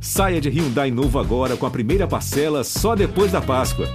[0.00, 3.86] Saia de Hyundai novo agora com a primeira parcela só depois da Páscoa.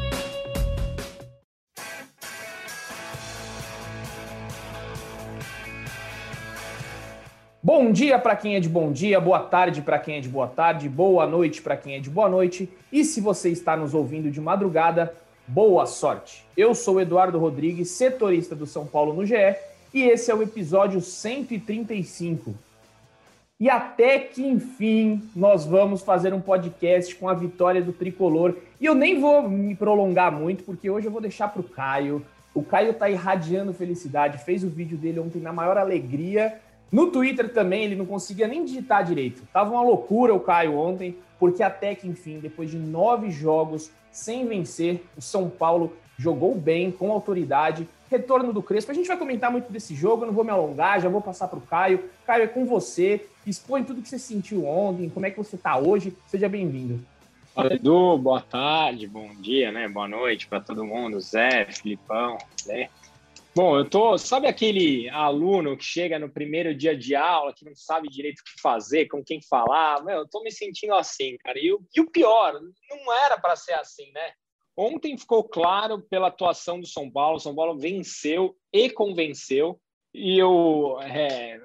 [7.64, 10.48] Bom dia para quem é de bom dia, boa tarde para quem é de boa
[10.48, 12.68] tarde, boa noite para quem é de boa noite.
[12.92, 15.14] E se você está nos ouvindo de madrugada,
[15.48, 16.44] boa sorte.
[16.58, 19.36] Eu sou Eduardo Rodrigues, setorista do São Paulo no GE,
[19.94, 22.56] e esse é o episódio 135.
[23.62, 28.56] E até que enfim nós vamos fazer um podcast com a vitória do tricolor.
[28.80, 32.26] E eu nem vou me prolongar muito, porque hoje eu vou deixar para o Caio.
[32.56, 36.60] O Caio tá irradiando felicidade, fez o vídeo dele ontem na maior alegria.
[36.92, 39.44] No Twitter também ele não conseguia nem digitar direito.
[39.54, 44.44] Tava uma loucura o Caio ontem, porque até que enfim, depois de nove jogos sem
[44.48, 48.92] vencer, o São Paulo jogou bem, com autoridade, retorno do Crespo.
[48.92, 51.48] A gente vai comentar muito desse jogo, eu não vou me alongar, já vou passar
[51.48, 52.10] para o Caio.
[52.26, 53.26] Caio, é com você.
[53.48, 56.14] Expõe tudo que você sentiu ontem, como é que você está hoje.
[56.28, 57.00] Seja bem-vindo.
[57.56, 59.88] Fala, Edu, boa tarde, bom dia, né?
[59.88, 62.90] Boa noite para todo mundo, Zé, Filipão, né?
[63.56, 64.18] Bom, eu tô.
[64.18, 68.44] Sabe aquele aluno que chega no primeiro dia de aula, que não sabe direito o
[68.44, 70.04] que fazer, com quem falar?
[70.04, 71.60] Meu, eu tô me sentindo assim, cara.
[71.60, 72.54] E, o, e o pior,
[72.90, 74.32] não era para ser assim, né?
[74.82, 79.80] Ontem ficou claro pela atuação do São Paulo, São Paulo venceu e convenceu.
[80.12, 81.62] E eu, é,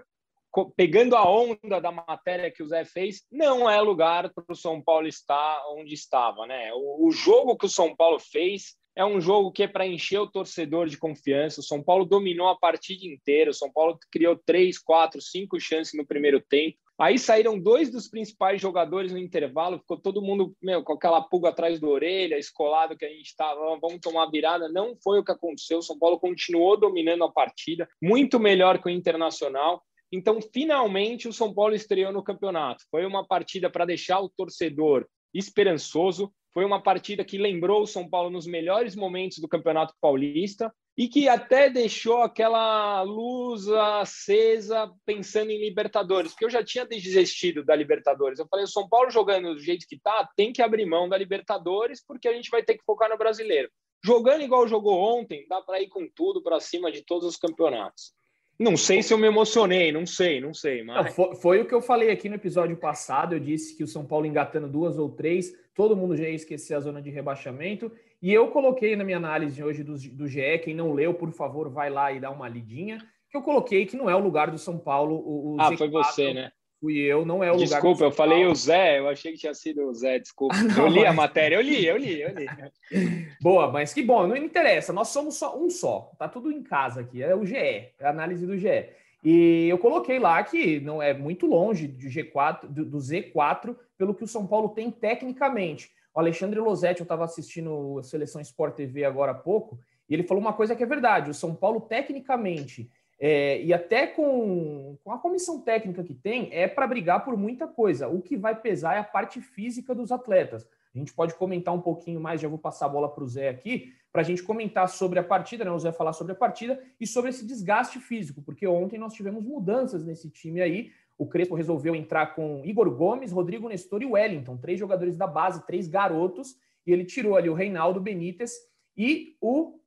[0.76, 4.82] pegando a onda da matéria que o Zé fez, não é lugar para o São
[4.82, 6.46] Paulo estar onde estava.
[6.46, 6.70] Né?
[6.74, 10.18] O, o jogo que o São Paulo fez é um jogo que é para encher
[10.18, 11.60] o torcedor de confiança.
[11.60, 13.50] O São Paulo dominou a partida inteira.
[13.50, 16.76] O São Paulo criou três, quatro, cinco chances no primeiro tempo.
[16.98, 21.50] Aí saíram dois dos principais jogadores no intervalo, ficou todo mundo meu, com aquela pulga
[21.50, 24.66] atrás da orelha, escolado que a gente estava, vamos tomar virada.
[24.68, 25.78] Não foi o que aconteceu.
[25.78, 29.82] O São Paulo continuou dominando a partida, muito melhor que o Internacional.
[30.10, 32.84] Então, finalmente, o São Paulo estreou no campeonato.
[32.90, 36.32] Foi uma partida para deixar o torcedor esperançoso.
[36.54, 41.08] Foi uma partida que lembrou o São Paulo nos melhores momentos do Campeonato Paulista e
[41.08, 47.76] que até deixou aquela luz acesa pensando em Libertadores, porque eu já tinha desistido da
[47.76, 48.38] Libertadores.
[48.38, 51.18] Eu falei, o São Paulo jogando do jeito que tá, tem que abrir mão da
[51.18, 53.68] Libertadores, porque a gente vai ter que focar no Brasileiro.
[54.02, 58.14] Jogando igual jogou ontem, dá para ir com tudo para cima de todos os campeonatos.
[58.58, 60.82] Não sei se eu me emocionei, não sei, não sei.
[60.82, 61.04] Mas...
[61.04, 63.34] Não, foi, foi, o que eu falei aqui no episódio passado.
[63.34, 66.72] Eu disse que o São Paulo engatando duas ou três, todo mundo já ia esquecer
[66.74, 67.92] a zona de rebaixamento.
[68.26, 71.70] E eu coloquei na minha análise hoje do, do GE, quem não leu, por favor,
[71.70, 72.98] vai lá e dá uma lidinha,
[73.30, 75.14] que eu coloquei que não é o lugar do São Paulo.
[75.14, 76.50] O, o ah, Z4, foi você, né?
[76.80, 77.92] Fui eu, não é o desculpa, lugar.
[77.92, 80.56] Desculpa, eu falei o Zé, eu achei que tinha sido o Zé, desculpa.
[80.58, 81.08] Não, eu li mas...
[81.08, 82.46] a matéria, eu li, eu li, eu li.
[83.40, 87.02] Boa, mas que bom, não interessa, nós somos só um só, tá tudo em casa
[87.02, 88.88] aqui, é o GE, é a análise do GE.
[89.22, 94.16] E eu coloquei lá que não é muito longe do G4, do, do Z4, pelo
[94.16, 95.94] que o São Paulo tem tecnicamente.
[96.16, 99.78] O Alexandre Losetti, eu estava assistindo a Seleção Sport TV agora há pouco,
[100.08, 102.90] e ele falou uma coisa que é verdade: o São Paulo, tecnicamente,
[103.20, 107.66] é, e até com, com a comissão técnica que tem, é para brigar por muita
[107.66, 108.08] coisa.
[108.08, 110.66] O que vai pesar é a parte física dos atletas.
[110.94, 113.50] A gente pode comentar um pouquinho mais, já vou passar a bola para o Zé
[113.50, 115.70] aqui, para a gente comentar sobre a partida, né?
[115.70, 119.44] O Zé falar sobre a partida e sobre esse desgaste físico, porque ontem nós tivemos
[119.44, 124.56] mudanças nesse time aí o Crespo resolveu entrar com Igor Gomes, Rodrigo Nestor e Wellington,
[124.56, 126.56] três jogadores da base, três garotos,
[126.86, 128.52] e ele tirou ali o Reinaldo Benítez
[128.96, 129.80] e o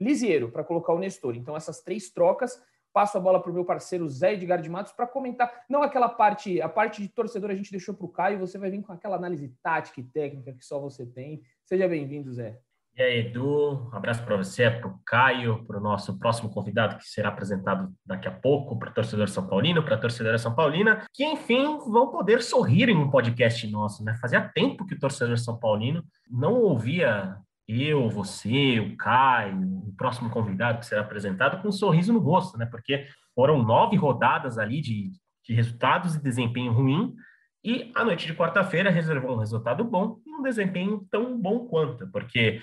[0.00, 1.36] Lisiero para colocar o Nestor.
[1.36, 2.60] Então, essas três trocas.
[2.92, 5.64] Passo a bola para o meu parceiro Zé Edgar de Matos para comentar.
[5.68, 8.70] Não aquela parte, a parte de torcedor a gente deixou para o Caio, você vai
[8.70, 11.42] vir com aquela análise tática e técnica que só você tem.
[11.62, 12.58] Seja bem-vindo, Zé.
[12.98, 16.96] E aí, Edu, um abraço para você, para o Caio, para o nosso próximo convidado
[16.96, 20.54] que será apresentado daqui a pouco, para o torcedor São Paulino, para a torcedora São
[20.54, 24.14] Paulina, que enfim vão poder sorrir em um podcast nosso, né?
[24.18, 27.36] Fazia tempo que o torcedor São Paulino não ouvia
[27.68, 32.56] eu, você, o Caio, o próximo convidado que será apresentado com um sorriso no rosto,
[32.56, 32.64] né?
[32.64, 35.12] Porque foram nove rodadas ali de,
[35.44, 37.14] de resultados e desempenho ruim,
[37.62, 42.06] e a noite de quarta-feira reservou um resultado bom e um desempenho tão bom quanto,
[42.10, 42.62] porque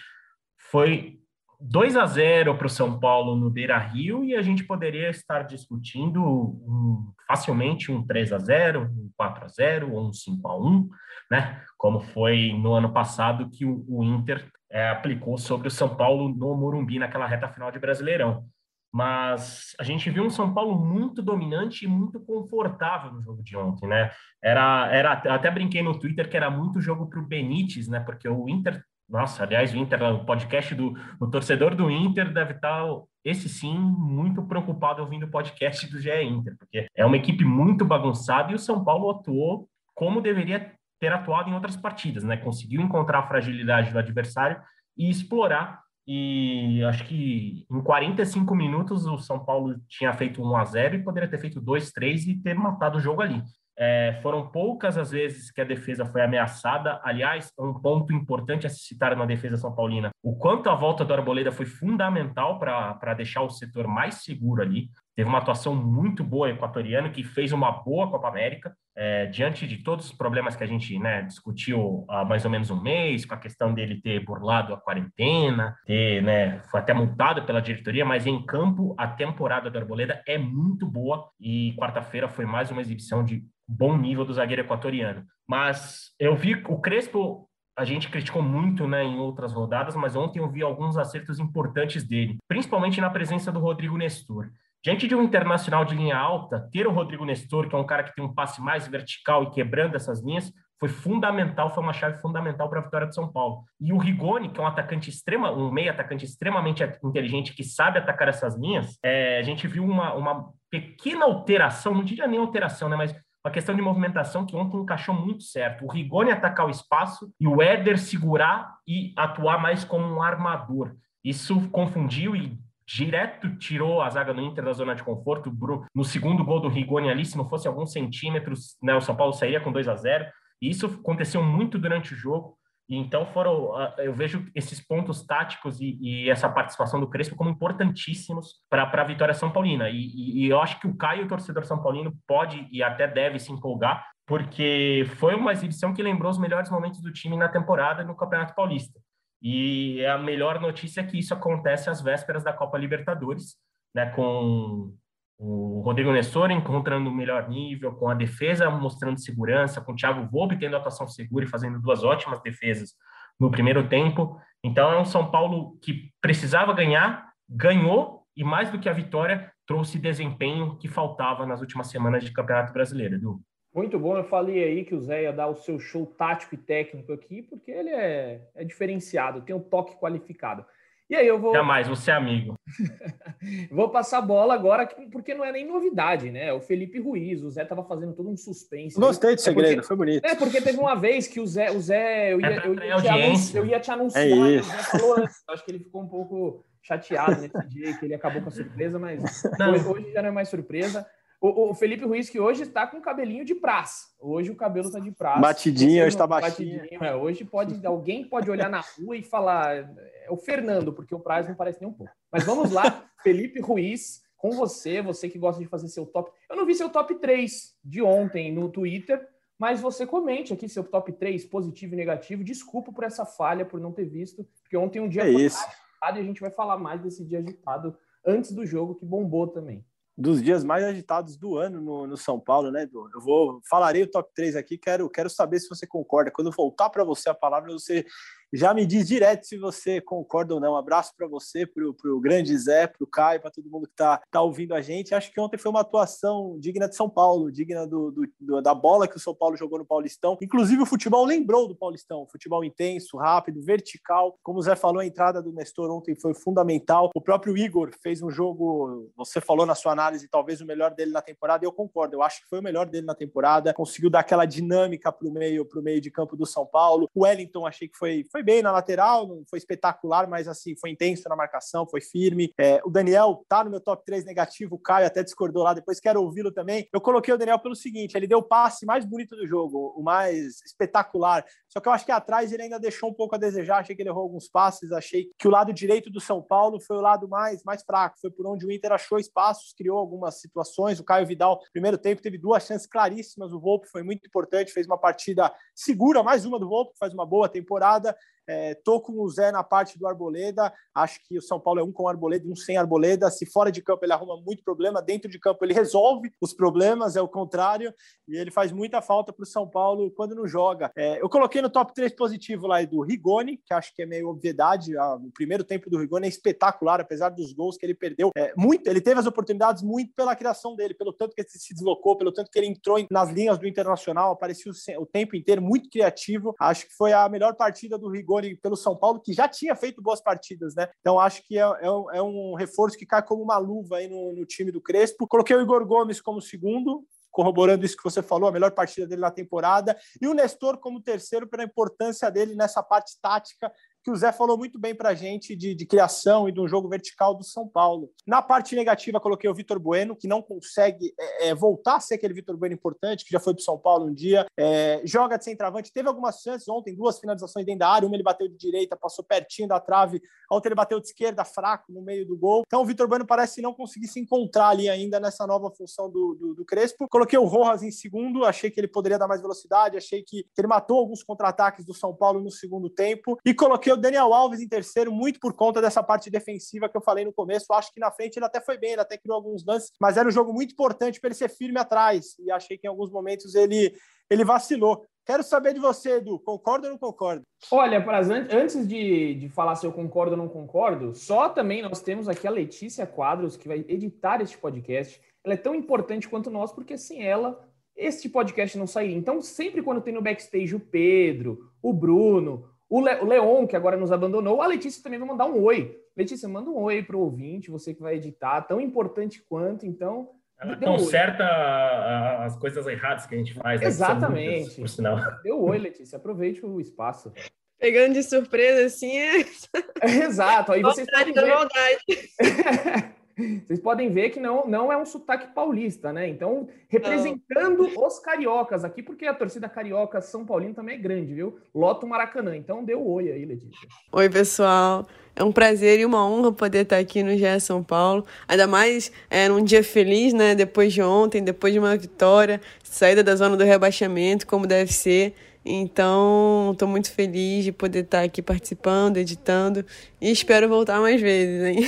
[0.74, 1.20] foi
[1.62, 5.44] 2 a 0 para o São Paulo no Beira Rio e a gente poderia estar
[5.44, 10.58] discutindo um, facilmente um 3 a 0 um 4 a 0 ou um 5 a
[10.58, 10.90] 1
[11.30, 11.62] né?
[11.78, 16.28] Como foi no ano passado que o, o Inter é, aplicou sobre o São Paulo
[16.28, 18.44] no Morumbi naquela reta final de Brasileirão.
[18.92, 23.56] Mas a gente viu um São Paulo muito dominante e muito confortável no jogo de
[23.56, 24.12] ontem, né?
[24.44, 28.00] Era, era até brinquei no Twitter que era muito jogo para o Benítez, né?
[28.00, 32.54] Porque o Inter nossa, aliás, o Inter, o podcast do o torcedor do Inter deve
[32.54, 32.84] estar,
[33.24, 37.86] esse sim, muito preocupado ouvindo o podcast do GE Inter, porque é uma equipe muito
[37.86, 42.38] bagunçada e o São Paulo atuou como deveria ter atuado em outras partidas, né?
[42.38, 44.62] Conseguiu encontrar a fragilidade do adversário
[44.98, 45.82] e explorar.
[46.08, 51.04] E acho que em 45 minutos o São Paulo tinha feito 1 a 0 e
[51.04, 53.42] poderia ter feito 2, 3 e ter matado o jogo ali.
[53.78, 57.00] É, foram poucas as vezes que a defesa foi ameaçada.
[57.04, 61.04] Aliás, um ponto importante a se citar na defesa São Paulina: o quanto a volta
[61.04, 64.90] do Arboleda foi fundamental para deixar o setor mais seguro ali.
[65.16, 69.78] Teve uma atuação muito boa equatoriana, que fez uma boa Copa América, é, diante de
[69.78, 73.34] todos os problemas que a gente né, discutiu há mais ou menos um mês, com
[73.34, 78.26] a questão dele ter burlado a quarentena, ter, né, foi até multado pela diretoria, mas
[78.26, 83.24] em campo a temporada do Arboleda é muito boa e quarta-feira foi mais uma exibição
[83.24, 85.24] de bom nível do zagueiro equatoriano.
[85.48, 90.40] Mas eu vi o Crespo, a gente criticou muito né, em outras rodadas, mas ontem
[90.40, 94.50] eu vi alguns acertos importantes dele, principalmente na presença do Rodrigo Nestor.
[94.84, 98.04] Diante de um internacional de linha alta, ter o Rodrigo Nestor, que é um cara
[98.04, 102.20] que tem um passe mais vertical e quebrando essas linhas, foi fundamental, foi uma chave
[102.20, 103.64] fundamental para a vitória de São Paulo.
[103.80, 107.98] E o Rigoni, que é um atacante extrema, um meio atacante extremamente inteligente que sabe
[107.98, 112.90] atacar essas linhas, é, a gente viu uma, uma pequena alteração, não diria nem alteração,
[112.90, 113.16] né, mas
[113.46, 115.86] uma questão de movimentação que ontem encaixou muito certo.
[115.86, 120.94] O Rigoni atacar o espaço e o Éder segurar e atuar mais como um armador.
[121.24, 122.58] Isso confundiu e
[122.88, 125.52] direto tirou a zaga do Inter da zona de conforto.
[125.94, 129.34] No segundo gol do Rigoni ali, se não fosse alguns centímetros, né, o São Paulo
[129.34, 130.26] sairia com 2 a 0.
[130.62, 132.58] E isso aconteceu muito durante o jogo.
[132.90, 137.36] E então foram, ah, eu vejo esses pontos táticos e, e essa participação do Crespo
[137.36, 139.90] como importantíssimos para a vitória São Paulina.
[139.90, 143.08] E, e, e, eu acho que o Caio, o torcedor São Paulino, pode e até
[143.08, 147.48] deve se empolgar, porque foi uma exibição que lembrou os melhores momentos do time na
[147.48, 149.00] temporada no Campeonato Paulista.
[149.44, 153.58] E a melhor notícia é que isso acontece às vésperas da Copa Libertadores,
[153.94, 154.94] né, com
[155.38, 160.30] o Rodrigo Nestor encontrando o melhor nível, com a defesa mostrando segurança, com o Thiago
[160.32, 162.94] Volpe tendo atuação segura e fazendo duas ótimas defesas
[163.38, 164.40] no primeiro tempo.
[164.64, 169.52] Então é um São Paulo que precisava ganhar, ganhou e mais do que a vitória
[169.68, 173.42] trouxe desempenho que faltava nas últimas semanas de Campeonato Brasileiro, Edu.
[173.74, 176.58] Muito bom, eu falei aí que o Zé ia dar o seu show tático e
[176.58, 180.64] técnico aqui, porque ele é, é diferenciado, tem um toque qualificado.
[181.10, 181.54] E aí eu vou.
[181.54, 182.56] Jamais, você é amigo.
[183.70, 186.54] vou passar a bola agora, porque não é nem novidade, né?
[186.54, 189.00] O Felipe Ruiz, o Zé tava fazendo todo um suspense.
[189.00, 190.26] Gostei do segredo, é porque, foi bonito.
[190.26, 193.02] É, porque teve uma vez que o Zé, o Zé eu, ia, é eu, ia
[193.02, 194.70] te anunciar, eu ia te anunciar, é isso.
[194.70, 195.44] o Zé falou antes.
[195.48, 198.52] Eu acho que ele ficou um pouco chateado nesse dia, que ele acabou com a
[198.52, 199.22] surpresa, mas
[199.70, 201.06] hoje, hoje já não é mais surpresa.
[201.44, 204.08] O, o, Felipe Ruiz, que hoje está com cabelinho de praça.
[204.18, 205.42] Hoje o cabelo está de praça.
[205.42, 206.82] Batidinho, hoje está baixinho.
[207.02, 211.20] É, hoje pode, alguém pode olhar na rua e falar, é o Fernando, porque o
[211.20, 212.14] Praz não parece nem um pouco.
[212.32, 216.32] Mas vamos lá, Felipe Ruiz, com você, você que gosta de fazer seu top.
[216.50, 219.28] Eu não vi seu top 3 de ontem no Twitter,
[219.60, 222.42] mas você comente aqui seu top 3, positivo e negativo.
[222.42, 226.20] Desculpa por essa falha, por não ter visto, porque ontem um dia é foi agitado
[226.20, 229.84] e a gente vai falar mais desse dia agitado antes do jogo, que bombou também
[230.18, 233.10] dos dias mais agitados do ano no, no, São Paulo, né, Edu?
[233.14, 236.32] Eu vou falarei o top 3 aqui, quero, quero saber se você concorda.
[236.32, 238.06] Quando voltar para você a palavra, você
[238.54, 240.74] já me diz direto se você concorda ou não.
[240.74, 243.94] Um abraço para você, para o grande Zé, para o Caio, para todo mundo que
[243.94, 245.16] está tá ouvindo a gente.
[245.16, 248.76] Acho que ontem foi uma atuação digna de São Paulo, digna do, do, do, da
[248.76, 250.38] bola que o São Paulo jogou no Paulistão.
[250.42, 252.28] Inclusive, o futebol lembrou do Paulistão.
[252.32, 254.38] Futebol intenso, rápido, vertical.
[254.44, 257.10] Como o Zé falou, a entrada do Nestor ontem foi fundamental.
[257.16, 261.12] O próprio Igor fez um jogo, você falou na sua análise, talvez o melhor dele
[261.12, 262.16] na temporada, eu concordo.
[262.16, 263.74] Eu acho que foi o melhor dele na temporada.
[263.74, 267.10] Conseguiu dar aquela dinâmica para o meio, meio de campo do São Paulo.
[267.16, 270.92] O Wellington, achei que foi, foi bem na lateral, não foi espetacular, mas assim, foi
[270.92, 272.54] intenso na marcação, foi firme.
[272.60, 276.00] É, o Daniel tá no meu top 3 negativo, o Caio até discordou lá, depois
[276.00, 276.88] quero ouvi-lo também.
[276.94, 280.04] Eu coloquei o Daniel pelo seguinte: ele deu o passe mais bonito do jogo, o
[280.04, 281.46] mais espetacular.
[281.70, 284.02] Só que eu acho que atrás ele ainda deixou um pouco a desejar, achei que
[284.02, 287.28] ele errou alguns passes, achei que o lado direito do São Paulo foi o lado
[287.28, 291.00] mais, mais fraco, foi por onde o Inter achou espaços, criou algumas situações.
[291.00, 294.86] O Caio Vidal, primeiro tempo, teve duas chances claríssimas, o Volpe foi muito importante, fez
[294.86, 298.16] uma partida segura, mais uma do Volpe, faz uma boa temporada.
[298.48, 300.74] É, tô com o Zé na parte do Arboleda.
[300.94, 303.30] Acho que o São Paulo é um com Arboleda um sem Arboleda.
[303.32, 307.16] Se fora de campo ele arruma muito problema, dentro de campo ele resolve os problemas,
[307.16, 307.94] é o contrário.
[308.28, 310.92] E ele faz muita falta para o São Paulo quando não joga.
[310.96, 314.30] É, eu coloquei no top 3 positivo lá do Rigoni, que acho que é meio
[314.30, 314.96] obviedade.
[314.98, 318.32] O primeiro tempo do Rigoni é espetacular, apesar dos gols que ele perdeu.
[318.36, 321.74] É, muito, ele teve as oportunidades muito pela criação dele, pelo tanto que ele se
[321.74, 325.90] deslocou, pelo tanto que ele entrou nas linhas do Internacional, apareceu o tempo inteiro, muito
[325.90, 326.54] criativo.
[326.60, 329.76] Acho que foi a melhor partida do Rigoni Rigoni pelo São Paulo, que já tinha
[329.76, 330.90] feito boas partidas, né?
[331.00, 334.08] Então acho que é, é, um, é um, reforço que cai como uma luva aí
[334.08, 335.28] no, no, time do Crespo.
[335.28, 339.22] Coloquei o Igor Gomes como segundo, corroborando isso que você falou, a melhor partida dele
[339.22, 339.98] na temporada.
[340.22, 343.72] E o Nestor como terceiro pela importância dele nessa parte tática
[344.04, 346.68] que o Zé falou muito bem para a gente de, de, criação e de um
[346.68, 348.12] jogo vertical do São Paulo.
[348.28, 352.16] Na parte negativa, coloquei o Vitor Bueno, que não consegue é, é, voltar a ser
[352.16, 354.46] aquele Vitor Bueno importante, que já foi para São Paulo um dia.
[354.58, 358.06] É, joga de centroavante, teve algumas chances ontem, duas finalizações dentro da área.
[358.06, 361.46] Uma ele bateu de direita, passou pertinho da trave, a outra ele bateu de esquerda,
[361.46, 362.64] fraco, no meio do gol.
[362.68, 366.36] Então o Vitor Bueno parece não conseguir se encontrar ali ainda nessa nova função do,
[366.36, 367.08] do, do Crespo.
[367.10, 370.68] Coloquei o Rojas em segundo, achei que ele poderia dar mais velocidade, achei que ele
[370.68, 373.38] matou alguns contra-ataques do São Paulo no segundo tempo.
[373.46, 377.02] E coloquei o Daniel Alves em terceiro, muito por conta dessa parte defensiva que eu
[377.02, 377.72] falei no começo.
[377.74, 380.28] Acho que na frente ele até foi bem, ele até criou alguns lances, mas era
[380.28, 382.36] um jogo muito importante para ele ser firme atrás.
[382.40, 383.94] E achei que em alguns momentos ele,
[384.30, 385.06] ele vacilou.
[385.26, 386.38] Quero saber de você, Edu.
[386.40, 387.44] Concorda ou não concorda?
[387.72, 392.02] Olha, Praz, antes de, de falar se eu concordo ou não concordo, só também nós
[392.02, 395.22] temos aqui a Letícia Quadros, que vai editar este podcast.
[395.46, 399.16] Ela é tão importante quanto nós, porque sem ela, este podcast não sairia.
[399.16, 403.76] Então, sempre quando tem no backstage o Pedro, o Bruno, o, Le o Leon, que
[403.76, 406.00] agora nos abandonou, a Letícia também vai mandar um oi.
[406.16, 410.30] Letícia, manda um oi para o ouvinte, você que vai editar, tão importante quanto, então.
[410.62, 412.46] Ela conserta oi.
[412.46, 413.82] as coisas erradas que a gente faz.
[413.82, 414.60] Né, Exatamente.
[414.60, 415.18] Muitas, por sinal.
[415.42, 417.34] Deu oi, Letícia, aproveite o espaço.
[417.80, 419.44] Pegando de surpresa assim é.
[420.24, 423.14] Exato, aí vocês podem ver.
[423.36, 426.28] Vocês podem ver que não, não é um sotaque paulista, né?
[426.28, 428.06] Então, representando não.
[428.06, 431.58] os cariocas aqui, porque a torcida carioca São Paulino também é grande, viu?
[431.74, 432.56] Lota o Maracanã.
[432.56, 433.88] Então, deu oi aí, Letícia.
[434.12, 435.08] Oi, pessoal.
[435.36, 438.24] É um prazer e uma honra poder estar aqui no GE São Paulo.
[438.48, 440.54] Ainda mais é, num dia feliz, né?
[440.54, 445.34] Depois de ontem, depois de uma vitória, saída da zona do rebaixamento, como deve ser.
[445.66, 449.84] Então, estou muito feliz de poder estar aqui participando, editando
[450.22, 451.88] e espero voltar mais vezes, hein?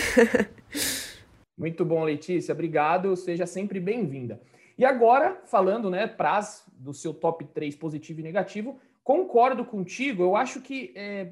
[1.57, 2.53] Muito bom, Letícia.
[2.53, 3.15] Obrigado.
[3.15, 4.41] Seja sempre bem-vinda.
[4.77, 10.21] E agora, falando, né, Praz, do seu top 3 positivo e negativo, concordo contigo.
[10.21, 11.31] Eu acho que é,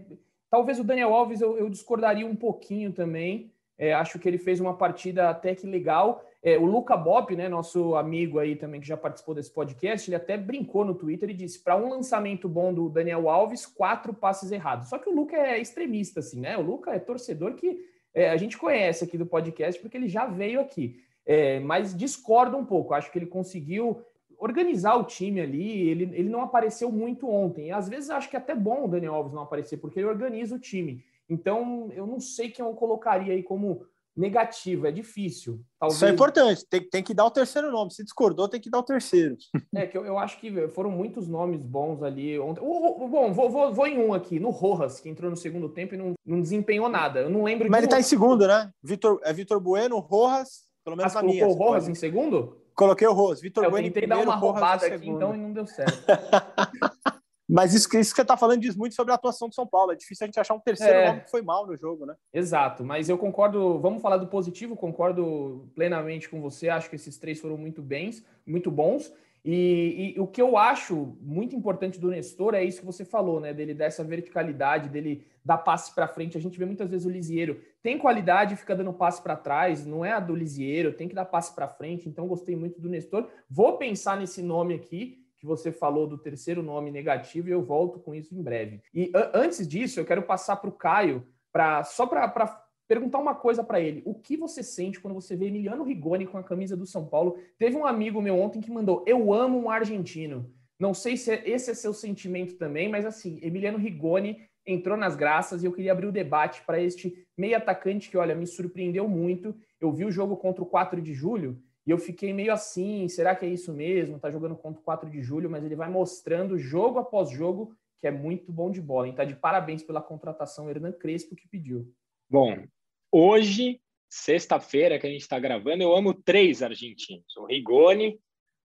[0.49, 3.51] talvez o Daniel Alves eu, eu discordaria um pouquinho também.
[3.77, 6.23] É, acho que ele fez uma partida até que legal.
[6.41, 10.15] É, o Luca Bop, né, nosso amigo aí também que já participou desse podcast, ele
[10.15, 14.51] até brincou no Twitter e disse: para um lançamento bom do Daniel Alves, quatro passes
[14.51, 14.89] errados.
[14.89, 16.57] Só que o Luca é extremista, assim, né?
[16.57, 20.25] O Luca é torcedor que é, a gente conhece aqui do podcast porque ele já
[20.25, 21.01] veio aqui.
[21.25, 22.93] É, mas discordo um pouco.
[22.93, 24.01] Acho que ele conseguiu
[24.37, 25.89] organizar o time ali.
[25.89, 27.71] Ele, ele não apareceu muito ontem.
[27.71, 30.55] Às vezes acho que é até bom o Daniel Alves não aparecer, porque ele organiza
[30.55, 31.03] o time.
[31.29, 35.59] Então, eu não sei quem eu colocaria aí como negativo, é difícil.
[35.79, 35.97] Talvez...
[35.97, 37.91] Isso é importante, tem, tem que dar o terceiro nome.
[37.91, 39.35] Se discordou, tem que dar o terceiro.
[39.75, 42.61] É, que eu, eu acho que foram muitos nomes bons ali ontem.
[42.61, 45.67] O, o, bom, vou, vou, vou, em um aqui, no Rojas, que entrou no segundo
[45.67, 47.21] tempo e não, não desempenhou nada.
[47.21, 48.69] Eu não lembro Mas ele tá em segundo, né?
[48.83, 51.47] Vitor, é Vitor Bueno, Rojas, pelo menos ah, na minha.
[51.47, 51.91] o Rojas pode...
[51.91, 52.61] em segundo?
[52.75, 53.41] Coloquei o Rojas.
[53.41, 56.03] Vitor é, Bueno em primeiro, dar uma roubada aqui, então, e não deu certo.
[57.53, 59.91] Mas isso, isso que você está falando diz muito sobre a atuação do São Paulo.
[59.91, 61.07] É difícil a gente achar um terceiro é.
[61.07, 62.15] nome que foi mal no jogo, né?
[62.33, 63.79] Exato, mas eu concordo.
[63.79, 66.67] Vamos falar do positivo, concordo plenamente com você.
[66.67, 69.13] Acho que esses três foram muito bens, muito bons.
[69.45, 73.39] E, e, o que eu acho muito importante do Nestor é isso que você falou,
[73.39, 73.53] né?
[73.53, 76.37] Dele dessa verticalidade, dele dar passe para frente.
[76.37, 80.03] A gente vê muitas vezes o Lisieiro tem qualidade, fica dando passe para trás, não
[80.03, 82.09] é a do Lisieiro, tem que dar passe para frente.
[82.09, 83.27] Então gostei muito do Nestor.
[83.47, 87.99] Vou pensar nesse nome aqui que você falou do terceiro nome negativo e eu volto
[87.99, 88.81] com isso em breve.
[88.93, 93.61] E antes disso, eu quero passar para o Caio para só para perguntar uma coisa
[93.61, 94.01] para ele.
[94.05, 97.37] O que você sente quando você vê Emiliano Rigoni com a camisa do São Paulo?
[97.59, 100.49] Teve um amigo meu ontem que mandou: "Eu amo um argentino".
[100.79, 105.13] Não sei se é, esse é seu sentimento também, mas assim, Emiliano Rigoni entrou nas
[105.13, 109.09] graças e eu queria abrir o debate para este meio atacante que, olha, me surpreendeu
[109.09, 109.53] muito.
[109.81, 113.35] Eu vi o jogo contra o 4 de julho e eu fiquei meio assim, será
[113.35, 114.19] que é isso mesmo?
[114.19, 118.07] Tá jogando contra o 4 de julho, mas ele vai mostrando jogo após jogo que
[118.07, 119.07] é muito bom de bola.
[119.07, 121.93] Então, tá de parabéns pela contratação Hernan Crespo que pediu.
[122.29, 122.65] Bom,
[123.11, 128.19] hoje, sexta-feira que a gente está gravando, eu amo três argentinos: o Rigoni,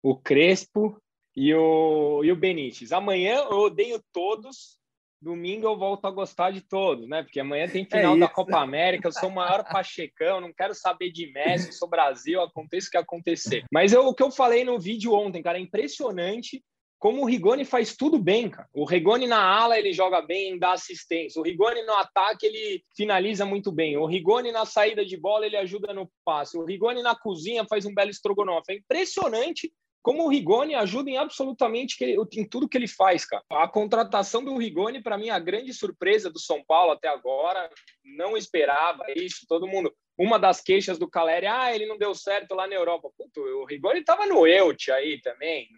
[0.03, 1.01] o Crespo
[1.37, 2.93] e o, e o Benítez.
[2.93, 4.79] Amanhã eu odeio todos,
[5.25, 7.23] domingo eu volto a gostar de todos, né?
[7.23, 10.53] Porque amanhã tem é final é da Copa América, eu sou o maior pachecão, não
[10.53, 13.65] quero saber de Messi, sou Brasil, aconteça o que acontecer.
[13.73, 16.63] Mas eu, o que eu falei no vídeo ontem, cara, é impressionante
[16.99, 18.67] como o Rigoni faz tudo bem, cara.
[18.73, 21.39] O Rigoni na ala ele joga bem, dá assistência.
[21.39, 23.97] O Rigoni no ataque ele finaliza muito bem.
[23.99, 26.57] O Rigoni na saída de bola ele ajuda no passe.
[26.57, 28.73] O Rigoni na cozinha faz um belo estrogonofe.
[28.73, 29.71] É impressionante
[30.05, 33.43] como o Rigoni ajuda em absolutamente que, em tudo que ele faz, cara.
[33.51, 37.71] A contratação do Rigoni, para mim, é a grande surpresa do São Paulo até agora.
[38.05, 39.47] Não esperava isso.
[39.49, 39.91] Todo mundo.
[40.19, 43.09] uma das queixas do Caleri, ah, ele não deu certo lá na Europa.
[43.17, 45.69] Puto, o Rigoni estava no Elche aí também,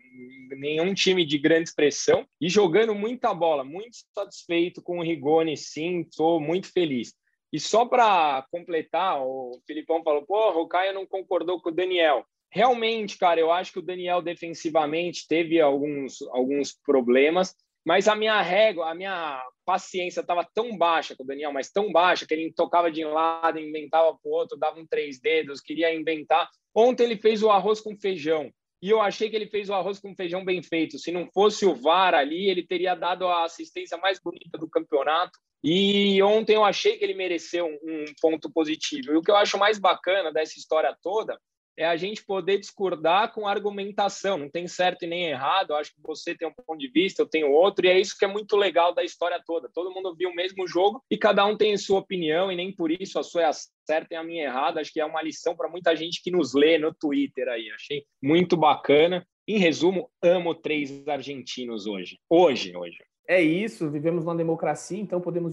[0.59, 6.01] nenhum time de grande expressão e jogando muita bola, muito satisfeito com o Rigoni, sim,
[6.01, 7.15] estou muito feliz.
[7.53, 12.27] E só para completar, o Filipão falou, porra, o Caio não concordou com o Daniel.
[12.51, 18.41] Realmente, cara, eu acho que o Daniel defensivamente teve alguns, alguns problemas, mas a minha
[18.41, 22.53] régua, a minha paciência estava tão baixa com o Daniel, mas tão baixa que ele
[22.53, 26.49] tocava de um lado, inventava para o outro, dava um três dedos, queria inventar.
[26.75, 28.51] Ontem ele fez o arroz com feijão
[28.83, 30.99] e eu achei que ele fez o arroz com feijão bem feito.
[30.99, 35.39] Se não fosse o VAR ali, ele teria dado a assistência mais bonita do campeonato.
[35.65, 39.13] E ontem eu achei que ele mereceu um ponto positivo.
[39.13, 41.39] E o que eu acho mais bacana dessa história toda
[41.77, 44.39] é a gente poder discordar com argumentação.
[44.39, 45.71] Não tem certo e nem errado.
[45.71, 48.17] Eu acho que você tem um ponto de vista, eu tenho outro, e é isso
[48.19, 49.71] que é muito legal da história toda.
[49.73, 52.75] Todo mundo viu o mesmo jogo e cada um tem a sua opinião, e nem
[52.75, 54.81] por isso a sua é a certa e a minha é errada.
[54.81, 57.71] Acho que é uma lição para muita gente que nos lê no Twitter aí.
[57.71, 59.27] Achei muito bacana.
[59.49, 62.19] Em resumo, amo três argentinos hoje.
[62.29, 62.99] Hoje, hoje.
[63.29, 65.53] É isso, vivemos numa democracia, então podemos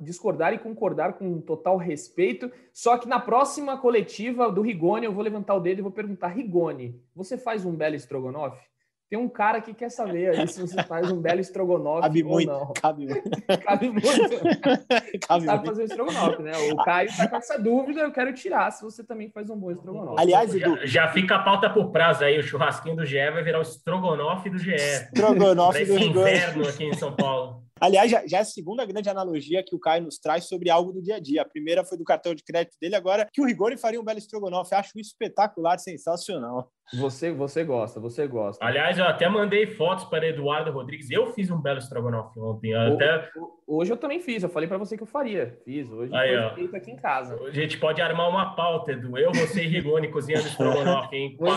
[0.00, 2.50] discordar e concordar com total respeito.
[2.72, 6.28] Só que na próxima coletiva do Rigoni, eu vou levantar o dedo e vou perguntar:
[6.28, 8.71] Rigoni, você faz um belo estrogonofe?
[9.12, 12.30] Tem um cara que quer saber aí se você faz um belo estrogonofe cabe ou
[12.30, 12.72] muito, não.
[12.72, 13.30] Cabe muito.
[13.62, 14.08] cabe muito.
[15.28, 15.66] cabe sabe muito.
[15.66, 16.52] fazer estrogonofe, né?
[16.72, 19.70] O Caio tá com essa dúvida, eu quero tirar se você também faz um bom
[19.70, 20.18] estrogonofe.
[20.18, 23.42] Aliás, Edu, Já, já fica a pauta por prazo aí, o churrasquinho do GE vai
[23.42, 24.76] virar o estrogonofe do GE.
[24.76, 26.30] estrogonofe do Rigoni.
[26.30, 27.62] inverno aqui em São Paulo.
[27.82, 30.92] Aliás, já, já é a segunda grande analogia que o Caio nos traz sobre algo
[30.92, 31.42] do dia a dia.
[31.42, 34.18] A primeira foi do cartão de crédito dele, agora que o Rigoni faria um belo
[34.18, 34.74] estrogonofe.
[34.74, 36.70] Acho isso espetacular, sensacional.
[36.94, 38.64] Você, você gosta, você gosta.
[38.64, 41.10] Aliás, eu até mandei fotos para Eduardo Rodrigues.
[41.10, 42.74] Eu fiz um belo estrogonofe ontem.
[42.74, 45.58] O- até o- Hoje eu também fiz, eu falei para você que eu faria.
[45.64, 46.54] Fiz, hoje Aí, ó.
[46.54, 47.34] feito aqui em casa.
[47.42, 49.16] A gente pode armar uma pauta, Edu.
[49.16, 50.46] Eu, você e Rigoni cozinhando
[51.08, 51.36] estrogonofe, hein?
[51.38, 51.50] Bom.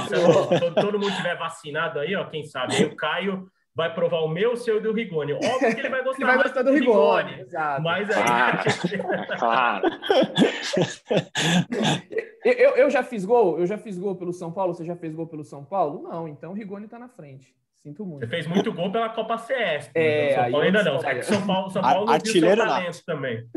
[0.60, 2.74] todo, todo mundo tiver vacinado aí, ó, quem sabe.
[2.75, 5.34] Aí o Caio vai provar o meu, o seu e o do Rigoni.
[5.34, 7.41] Óbvio que ele vai gostar, Ele vai gostar do Rigoni.
[7.41, 7.82] Exato.
[7.84, 8.24] Mas aí.
[8.25, 8.63] Ah,
[9.38, 9.84] claro.
[12.45, 13.58] Eu, eu, eu já fiz gol?
[13.60, 14.73] Eu já fiz gol pelo São Paulo?
[14.76, 16.04] Você já fez gol pelo São Paulo?
[16.04, 17.56] Não, então o Rigoni tá na frente.
[17.82, 18.28] Sinto Você muito.
[18.28, 19.89] fez muito gol pela Copa CS.
[19.95, 20.97] É, São Paulo é ainda não.
[21.04, 23.47] É que São Paulo, São Paulo não viu seu artilheiro talento também.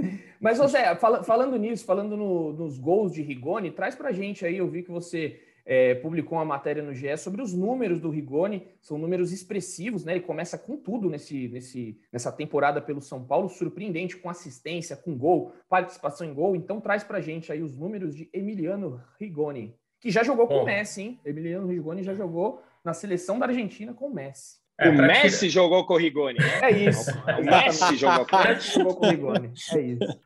[0.40, 4.56] Mas, José, fala- falando nisso, falando no- nos gols de Rigoni, traz pra gente aí,
[4.56, 5.38] eu vi que você
[5.70, 10.14] é, publicou uma matéria no GE sobre os números do Rigoni, são números expressivos, né?
[10.14, 15.14] Ele começa com tudo nesse, nesse, nessa temporada pelo São Paulo, surpreendente, com assistência, com
[15.14, 16.56] gol, participação em gol.
[16.56, 20.64] Então traz pra gente aí os números de Emiliano Rigoni, que já jogou com o
[20.64, 21.20] Messi, hein?
[21.22, 24.57] Emiliano Rigoni já jogou na seleção da Argentina com o Messi.
[24.80, 26.38] É, o pra Messi jogou com o Rigoni.
[26.38, 26.60] né?
[26.62, 27.10] É isso.
[27.10, 29.52] O Messi jogou com O o Messi jogou com o Rigoni.
[29.74, 30.20] É isso.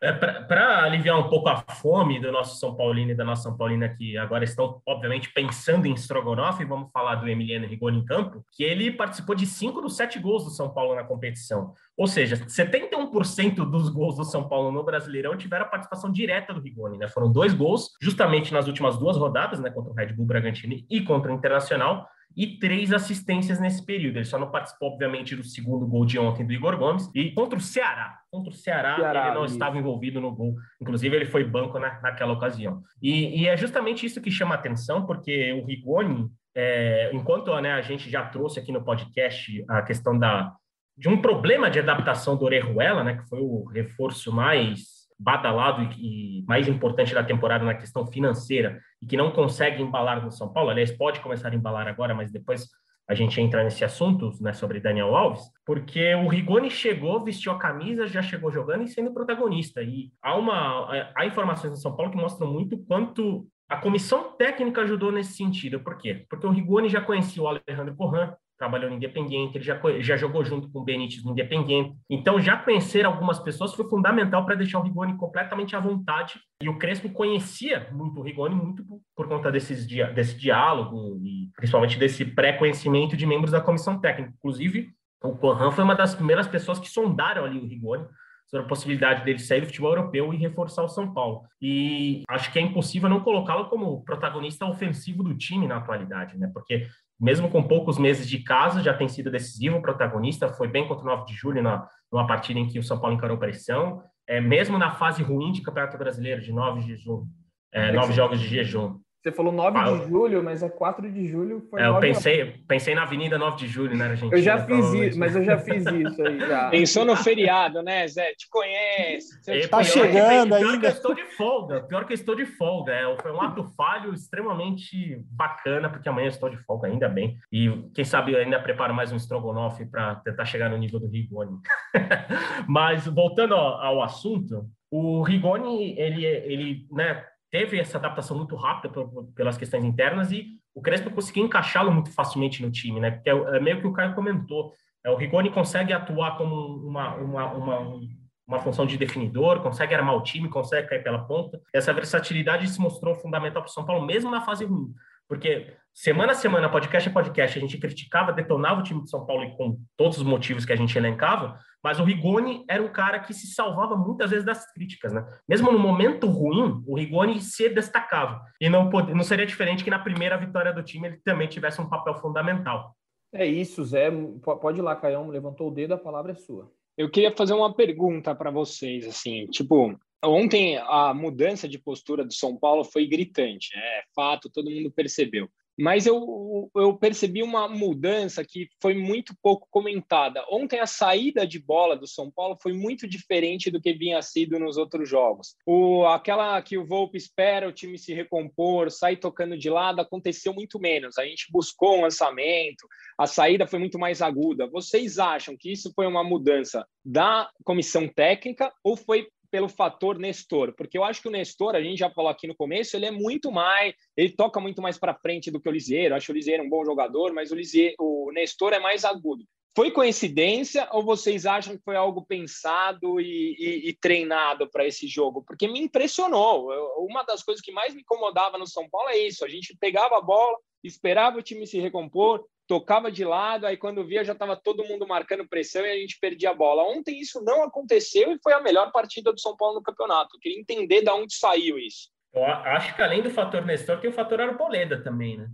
[0.47, 3.88] Para aliviar um pouco a fome do nosso São Paulino e da nossa São Paulina
[3.88, 8.62] que agora estão, obviamente, pensando em Strogonoff, vamos falar do Emiliano Rigoni em campo, que
[8.62, 11.73] ele participou de cinco dos sete gols do São Paulo na competição.
[11.97, 16.61] Ou seja, 71% dos gols do São Paulo no Brasileirão tiveram a participação direta do
[16.61, 17.09] Rigoni, né?
[17.09, 19.71] Foram dois gols, justamente nas últimas duas rodadas, né?
[19.71, 24.16] Contra o Red Bull Bragantino e contra o Internacional e três assistências nesse período.
[24.16, 27.11] Ele só não participou, obviamente, do segundo gol de ontem do Igor Gomes.
[27.14, 28.18] E contra o Ceará.
[28.31, 29.55] Contra o Ceará, Ceará, ele não isso.
[29.55, 30.55] estava envolvido no gol.
[30.81, 32.83] Inclusive, ele foi banco na, naquela ocasião.
[33.01, 37.83] E, e é justamente isso que chama atenção, porque o Rigoni, é, enquanto né, a
[37.83, 40.55] gente já trouxe aqui no podcast a questão da,
[40.97, 46.41] de um problema de adaptação do Orejuela, né, que foi o reforço mais badalado e,
[46.41, 50.53] e mais importante da temporada na questão financeira e que não consegue embalar no São
[50.53, 50.71] Paulo.
[50.71, 52.69] Aliás, pode começar a embalar agora, mas depois
[53.09, 57.59] a gente entra nesse assunto, né, sobre Daniel Alves, porque o Rigoni chegou, vestiu a
[57.59, 59.83] camisa, já chegou jogando e sendo protagonista.
[59.83, 64.83] E há uma há informações no São Paulo que mostram muito quanto a comissão técnica
[64.83, 65.81] ajudou nesse sentido.
[65.81, 66.27] Por quê?
[66.29, 70.44] Porque o Rigoni já conhecia o Alejandro Corran, trabalhou no Independiente, ele já, já jogou
[70.44, 71.96] junto com o Benítez no Independiente.
[72.09, 76.38] Então, já conhecer algumas pessoas foi fundamental para deixar o Rigoni completamente à vontade.
[76.62, 81.51] E o Crespo conhecia muito o Rigoni, muito por, por conta desses, desse diálogo e
[81.57, 84.33] principalmente desse pré-conhecimento de membros da comissão técnica.
[84.38, 84.90] Inclusive,
[85.25, 88.07] o Corran foi uma das primeiras pessoas que sondaram ali o Rigoni
[88.53, 91.42] sobre a possibilidade dele sair do futebol europeu e reforçar o São Paulo.
[91.61, 96.51] E acho que é impossível não colocá-lo como protagonista ofensivo do time na atualidade, né?
[96.53, 96.87] Porque
[97.23, 101.07] mesmo com poucos meses de casa, já tem sido decisivo, protagonista, foi bem contra o
[101.07, 104.77] 9 de julho, na, numa partida em que o São Paulo encarou pressão, é, mesmo
[104.77, 107.25] na fase ruim de Campeonato Brasileiro, de nove, jejum,
[107.73, 108.99] é, nove jogos de jejum.
[109.23, 111.65] Você falou 9 ah, de julho, mas é 4 de julho.
[111.71, 114.37] Foi é, eu pensei, pensei na Avenida 9 de julho, né, Argentina?
[114.37, 116.41] Eu já fiz isso, mas eu já fiz isso aí.
[116.41, 116.71] Já.
[116.71, 118.33] Pensou no feriado, né, Zé?
[118.35, 119.41] Te conhece.
[119.41, 120.59] Você tá chegando ainda.
[120.59, 121.83] Pior que eu estou de folga.
[121.85, 122.93] Pior que eu estou de folga.
[122.93, 127.39] É, foi um ato falho extremamente bacana, porque amanhã eu estou de folga, ainda bem.
[127.53, 131.07] E quem sabe eu ainda preparo mais um estrogonofe para tentar chegar no nível do
[131.07, 131.59] Rigoni.
[132.67, 138.93] mas voltando ao, ao assunto, o Rigoni, ele, ele né, teve essa adaptação muito rápida
[139.37, 143.11] pelas questões internas e o Crespo conseguiu encaixá-lo muito facilmente no time, né?
[143.11, 144.73] Porque é, é meio que o Caio comentou,
[145.05, 146.55] é, o Rigoni consegue atuar como
[146.88, 148.01] uma, uma, uma,
[148.49, 151.61] uma função de definidor, consegue armar o time, consegue cair pela ponta.
[151.75, 154.91] Essa versatilidade se mostrou fundamental para o São Paulo, mesmo na fase ruim.
[155.29, 159.27] Porque semana a semana, podcast a podcast, a gente criticava, detonava o time de São
[159.27, 163.18] Paulo com todos os motivos que a gente elencava, mas o Rigoni era um cara
[163.21, 165.27] que se salvava muitas vezes das críticas, né?
[165.49, 168.40] Mesmo no momento ruim, o Rigoni se destacava.
[168.61, 171.88] E não, não seria diferente que na primeira vitória do time ele também tivesse um
[171.88, 172.97] papel fundamental.
[173.35, 174.11] É isso, Zé.
[174.42, 176.71] Pode ir lá, Caião, levantou o dedo, a palavra é sua.
[176.97, 182.33] Eu queria fazer uma pergunta para vocês, assim, tipo, ontem a mudança de postura do
[182.35, 185.49] São Paulo foi gritante, é fato, todo mundo percebeu.
[185.79, 190.45] Mas eu, eu percebi uma mudança que foi muito pouco comentada.
[190.51, 194.59] Ontem a saída de bola do São Paulo foi muito diferente do que vinha sido
[194.59, 195.55] nos outros jogos.
[195.67, 200.53] O, aquela que o Volpe espera o time se recompor, sai tocando de lado, aconteceu
[200.53, 201.19] muito menos.
[201.19, 202.87] A gente buscou um lançamento,
[203.19, 204.67] a saída foi muito mais aguda.
[204.67, 210.73] Vocês acham que isso foi uma mudança da comissão técnica ou foi pelo fator Nestor,
[210.75, 213.11] porque eu acho que o Nestor, a gente já falou aqui no começo, ele é
[213.11, 216.15] muito mais, ele toca muito mais para frente do que o Liseiro.
[216.15, 219.45] Acho o Liseiro um bom jogador, mas o, Liseiro, o Nestor é mais agudo.
[219.77, 225.07] Foi coincidência ou vocês acham que foi algo pensado e, e, e treinado para esse
[225.07, 225.45] jogo?
[225.47, 226.73] Porque me impressionou.
[226.73, 229.77] Eu, uma das coisas que mais me incomodava no São Paulo é isso: a gente
[229.79, 234.33] pegava a bola, esperava o time se recompor, tocava de lado, aí quando via já
[234.33, 236.83] estava todo mundo marcando pressão e a gente perdia a bola.
[236.85, 240.35] Ontem isso não aconteceu e foi a melhor partida do São Paulo no campeonato.
[240.35, 242.09] Eu queria entender de onde saiu isso.
[242.33, 245.51] Eu acho que além do fator Nestor, tem o fator Arboleda também, né?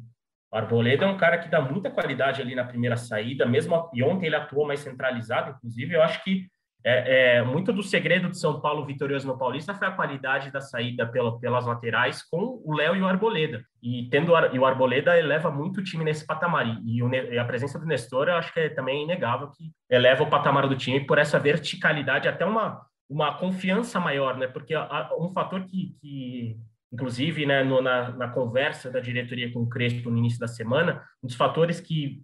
[0.53, 4.01] O Arboleda é um cara que dá muita qualidade ali na primeira saída, mesmo e
[4.01, 5.97] ontem ele atuou mais centralizado, inclusive.
[5.97, 6.47] Eu acho que
[6.85, 10.61] é, é, muito do segredo de São Paulo vitorioso no Paulista foi a qualidade da
[10.61, 13.63] saída pela, pelas laterais com o Léo e o Arboleda.
[13.83, 16.67] E tendo e o Arboleda eleva muito o time nesse patamar.
[16.85, 20.23] E, o, e, a presença do Nestor, eu acho que é também inegável que eleva
[20.23, 24.47] o patamar do time por essa verticalidade, até uma, uma confiança maior, né?
[24.47, 26.57] Porque a, um fator que, que
[26.93, 31.03] inclusive, né, no, na, na conversa da diretoria com o Crespo no início da semana,
[31.23, 32.23] um dos fatores que,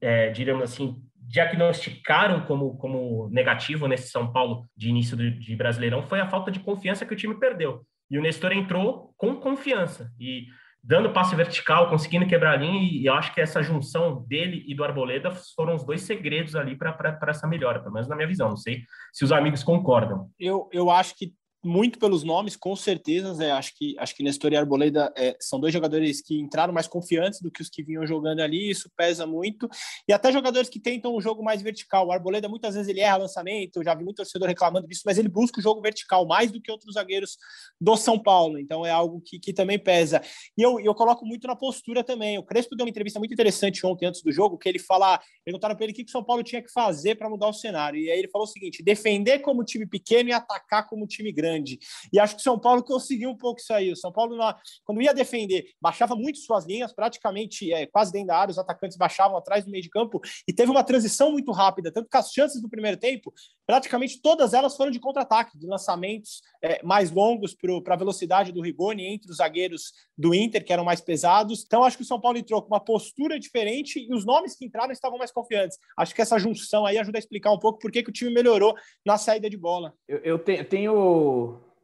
[0.00, 0.96] é, diríamos assim,
[1.30, 6.50] diagnosticaram como, como negativo nesse São Paulo de início de, de Brasileirão foi a falta
[6.50, 7.86] de confiança que o time perdeu.
[8.10, 10.46] E o Nestor entrou com confiança e
[10.82, 14.74] dando passe vertical, conseguindo quebrar a linha, e eu acho que essa junção dele e
[14.74, 18.48] do Arboleda foram os dois segredos ali para essa melhora, pelo menos na minha visão.
[18.48, 20.28] Não sei se os amigos concordam.
[20.38, 23.34] Eu, eu acho que muito pelos nomes, com certeza.
[23.34, 23.50] Né?
[23.50, 27.40] Acho que acho que Nestor e Arboleda é, são dois jogadores que entraram mais confiantes
[27.40, 28.70] do que os que vinham jogando ali.
[28.70, 29.68] Isso pesa muito.
[30.08, 32.06] E até jogadores que tentam um jogo mais vertical.
[32.06, 33.82] O Arboleda muitas vezes ele erra lançamento.
[33.84, 36.70] Já vi muito torcedor reclamando disso, mas ele busca o jogo vertical mais do que
[36.70, 37.36] outros zagueiros
[37.78, 38.58] do São Paulo.
[38.58, 40.22] Então é algo que, que também pesa.
[40.56, 42.38] E eu, eu coloco muito na postura também.
[42.38, 45.76] O Crespo deu uma entrevista muito interessante ontem antes do jogo, que ele fala, perguntaram
[45.76, 48.00] para ele o que o São Paulo tinha que fazer para mudar o cenário.
[48.00, 51.49] E aí ele falou o seguinte: defender como time pequeno e atacar como time grande
[51.50, 51.78] grande.
[52.12, 53.90] E acho que o São Paulo conseguiu um pouco isso aí.
[53.90, 54.36] O São Paulo,
[54.84, 58.96] quando ia defender, baixava muito suas linhas, praticamente é, quase dentro da área, os atacantes
[58.96, 62.30] baixavam atrás do meio de campo e teve uma transição muito rápida, tanto que as
[62.30, 63.32] chances do primeiro tempo,
[63.66, 68.60] praticamente todas elas foram de contra-ataque, de lançamentos é, mais longos para a velocidade do
[68.60, 71.64] Rigoni entre os zagueiros do Inter, que eram mais pesados.
[71.66, 74.64] Então, acho que o São Paulo entrou com uma postura diferente e os nomes que
[74.64, 75.78] entraram estavam mais confiantes.
[75.96, 78.32] Acho que essa junção aí ajuda a explicar um pouco por que, que o time
[78.32, 79.94] melhorou na saída de bola.
[80.06, 81.39] Eu, eu tenho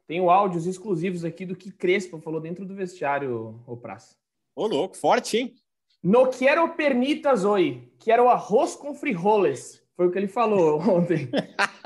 [0.07, 4.15] tenho áudios exclusivos aqui do que Crespo falou dentro do vestiário, o Praça.
[4.55, 5.55] Ô, louco, forte, hein?
[6.03, 9.85] No quero pernitas hoje, quero arroz com frijoles.
[9.97, 11.31] Foi o que ele falou ontem.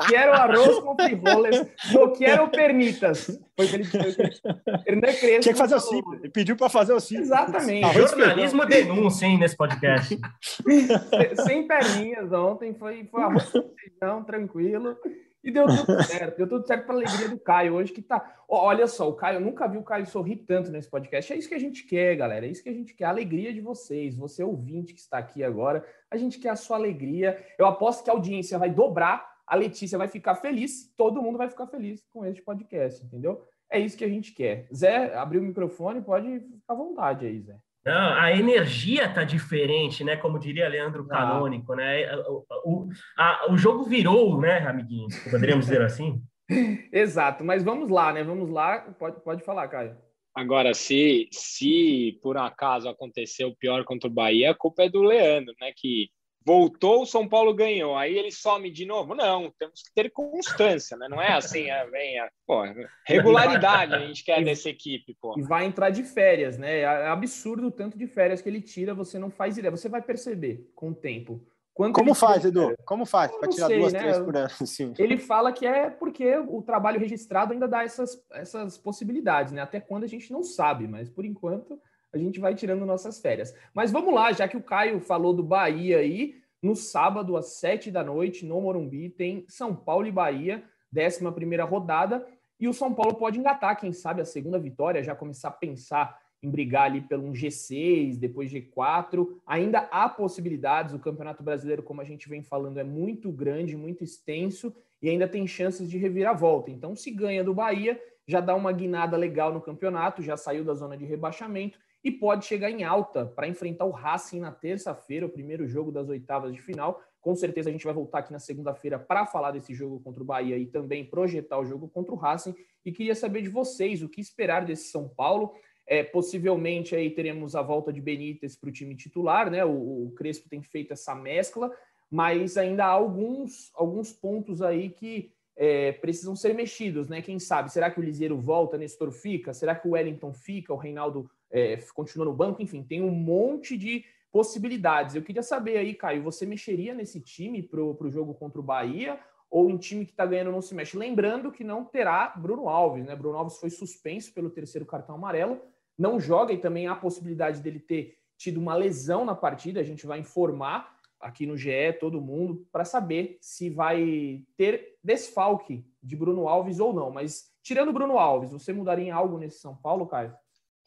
[0.08, 3.26] quero arroz com frijoles, no quero pernitas.
[3.56, 4.42] Foi o que ele disse.
[4.86, 6.20] Hernan Crespo Tinha que fazer o simples.
[6.20, 7.28] Ele pediu para fazer o simples.
[7.28, 7.84] Exatamente.
[7.84, 10.18] Arroz Jornalismo denúncia, hein, nesse podcast.
[11.46, 14.96] Sem perninhas ontem, foi, foi arroz com feijão, tranquilo.
[15.42, 18.36] E deu tudo certo, deu tudo certo para alegria do Caio hoje que tá.
[18.48, 21.32] Olha só, o Caio, eu nunca vi o Caio sorrir tanto nesse podcast.
[21.32, 22.46] É isso que a gente quer, galera.
[22.46, 24.16] É isso que a gente quer, a alegria de vocês.
[24.16, 27.42] Você ouvinte que está aqui agora, a gente quer a sua alegria.
[27.58, 31.48] Eu aposto que a audiência vai dobrar, a Letícia vai ficar feliz, todo mundo vai
[31.48, 33.46] ficar feliz com esse podcast, entendeu?
[33.70, 34.66] é isso que a gente quer.
[34.74, 37.56] Zé, abriu o microfone, pode ficar à vontade aí, Zé.
[37.84, 40.16] Não, a energia tá diferente, né?
[40.16, 41.16] Como diria Leandro ah.
[41.16, 41.76] Canônico, ah.
[41.76, 42.16] né?
[42.26, 45.16] O, o, a, o jogo virou, né, amiguinhos?
[45.30, 46.22] Poderíamos dizer assim?
[46.92, 48.22] Exato, mas vamos lá, né?
[48.22, 48.80] Vamos lá.
[48.98, 49.96] Pode, pode falar, Caio.
[50.34, 55.02] Agora, se, se por acaso aconteceu o pior contra o Bahia, a culpa é do
[55.02, 55.72] Leandro, né?
[55.74, 56.08] Que
[56.44, 59.14] voltou, o São Paulo ganhou, aí ele some de novo.
[59.14, 61.08] Não, temos que ter constância, né?
[61.08, 62.62] Não é assim, é, vem a, pô,
[63.06, 65.34] regularidade a gente quer dessa equipe, pô.
[65.38, 66.80] E vai entrar de férias, né?
[66.80, 69.70] É absurdo o tanto de férias que ele tira, você não faz ideia.
[69.70, 71.40] Você vai perceber com o tempo.
[71.72, 72.74] Quanto Como faz, Edu?
[72.84, 74.00] Como faz para tirar sei, duas, né?
[74.00, 74.50] três por ano?
[74.60, 74.92] Assim?
[74.98, 79.62] Ele fala que é porque o trabalho registrado ainda dá essas, essas possibilidades, né?
[79.62, 81.80] Até quando a gente não sabe, mas por enquanto
[82.12, 83.54] a gente vai tirando nossas férias.
[83.74, 87.90] Mas vamos lá, já que o Caio falou do Bahia aí, no sábado, às sete
[87.90, 90.62] da noite, no Morumbi, tem São Paulo e Bahia,
[90.94, 92.26] 11 primeira rodada,
[92.58, 96.18] e o São Paulo pode engatar, quem sabe, a segunda vitória, já começar a pensar
[96.42, 99.26] em brigar ali pelo um G6, depois G4.
[99.46, 104.04] Ainda há possibilidades, o Campeonato Brasileiro, como a gente vem falando, é muito grande, muito
[104.04, 106.70] extenso, e ainda tem chances de reviravolta.
[106.70, 110.74] Então, se ganha do Bahia, já dá uma guinada legal no campeonato, já saiu da
[110.74, 115.30] zona de rebaixamento e pode chegar em alta para enfrentar o Racing na terça-feira, o
[115.30, 117.02] primeiro jogo das oitavas de final.
[117.20, 120.26] Com certeza a gente vai voltar aqui na segunda-feira para falar desse jogo contra o
[120.26, 122.54] Bahia e também projetar o jogo contra o Racing.
[122.84, 125.52] E queria saber de vocês o que esperar desse São Paulo.
[125.86, 129.64] É, possivelmente aí teremos a volta de Benítez para o time titular, né?
[129.64, 131.70] O, o, Crespo tem feito essa mescla,
[132.10, 137.20] mas ainda há alguns, alguns pontos aí que é, precisam ser mexidos, né?
[137.20, 137.72] Quem sabe?
[137.72, 139.52] Será que o Liseiro volta, Nestor fica?
[139.52, 140.72] Será que o Wellington fica?
[140.72, 145.14] O Reinaldo é, continua no banco, enfim, tem um monte de possibilidades.
[145.14, 149.18] Eu queria saber aí, Caio, você mexeria nesse time para o jogo contra o Bahia
[149.50, 150.96] ou em time que está ganhando não se mexe?
[150.96, 153.16] Lembrando que não terá Bruno Alves, né?
[153.16, 155.60] Bruno Alves foi suspenso pelo terceiro cartão amarelo,
[155.98, 159.80] não joga e também há a possibilidade dele ter tido uma lesão na partida.
[159.80, 165.84] A gente vai informar aqui no GE todo mundo para saber se vai ter desfalque
[166.02, 167.10] de Bruno Alves ou não.
[167.10, 170.34] Mas tirando Bruno Alves, você mudaria em algo nesse São Paulo, Caio?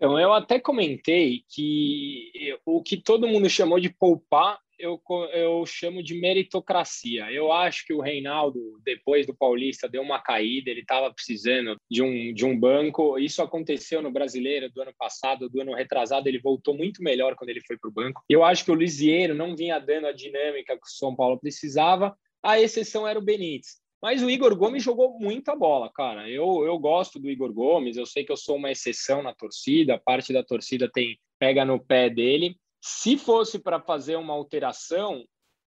[0.04, 6.04] Então, eu até comentei que o que todo mundo chamou de poupar, eu, eu chamo
[6.04, 7.32] de meritocracia.
[7.32, 12.04] Eu acho que o Reinaldo, depois do Paulista, deu uma caída, ele estava precisando de
[12.04, 13.18] um, de um banco.
[13.18, 17.52] Isso aconteceu no Brasileiro do ano passado, do ano retrasado, ele voltou muito melhor quando
[17.52, 18.22] ele foi para o banco.
[18.28, 22.14] Eu acho que o Lisieiro não vinha dando a dinâmica que o São Paulo precisava,
[22.44, 23.83] a exceção era o Benítez.
[24.04, 26.30] Mas o Igor Gomes jogou muita bola, cara.
[26.30, 29.98] Eu, eu gosto do Igor Gomes, eu sei que eu sou uma exceção na torcida,
[29.98, 32.58] parte da torcida tem pega no pé dele.
[32.82, 35.24] Se fosse para fazer uma alteração,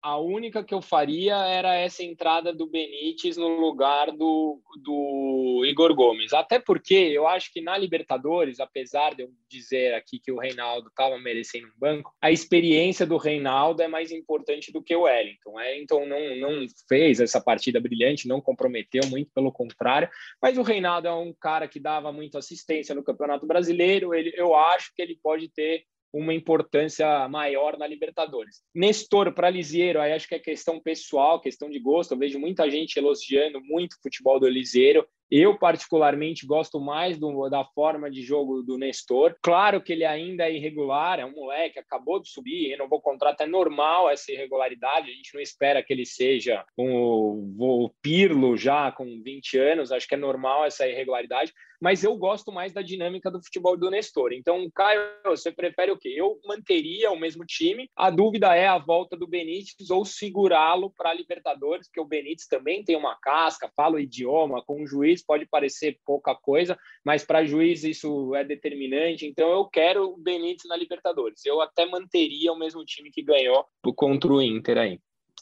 [0.07, 5.93] a única que eu faria era essa entrada do Benítez no lugar do, do Igor
[5.97, 6.33] Gomes.
[6.33, 10.91] Até porque eu acho que na Libertadores, apesar de eu dizer aqui que o Reinaldo
[10.91, 15.51] estava merecendo um banco, a experiência do Reinaldo é mais importante do que o Wellington.
[15.51, 20.09] O Wellington não, não fez essa partida brilhante, não comprometeu, muito pelo contrário,
[20.41, 24.55] mas o Reinaldo é um cara que dava muito assistência no Campeonato Brasileiro, ele, eu
[24.55, 28.63] acho que ele pode ter uma importância maior na Libertadores.
[28.75, 32.13] Nestor para Lisieiro, aí acho que é questão pessoal, questão de gosto.
[32.13, 35.07] Eu vejo muita gente elogiando muito o futebol do Lisieiro.
[35.29, 39.35] Eu, particularmente, gosto mais do, da forma de jogo do Nestor.
[39.43, 43.41] Claro que ele ainda é irregular, é um moleque, acabou de subir, renovou o contrato,
[43.41, 45.11] é normal essa irregularidade.
[45.11, 50.07] A gente não espera que ele seja um, o Pirlo já com 20 anos, acho
[50.07, 54.33] que é normal essa irregularidade mas eu gosto mais da dinâmica do futebol do Nestor.
[54.33, 56.15] Então, Caio, você prefere o quê?
[56.17, 57.89] Eu manteria o mesmo time.
[57.97, 62.47] A dúvida é a volta do Benítez ou segurá-lo para a Libertadores, porque o Benítez
[62.47, 67.25] também tem uma casca, fala o idioma, com o juiz pode parecer pouca coisa, mas
[67.25, 69.27] para juiz isso é determinante.
[69.27, 71.45] Então, eu quero o Benítez na Libertadores.
[71.45, 75.01] Eu até manteria o mesmo time que ganhou contra o Inter aí.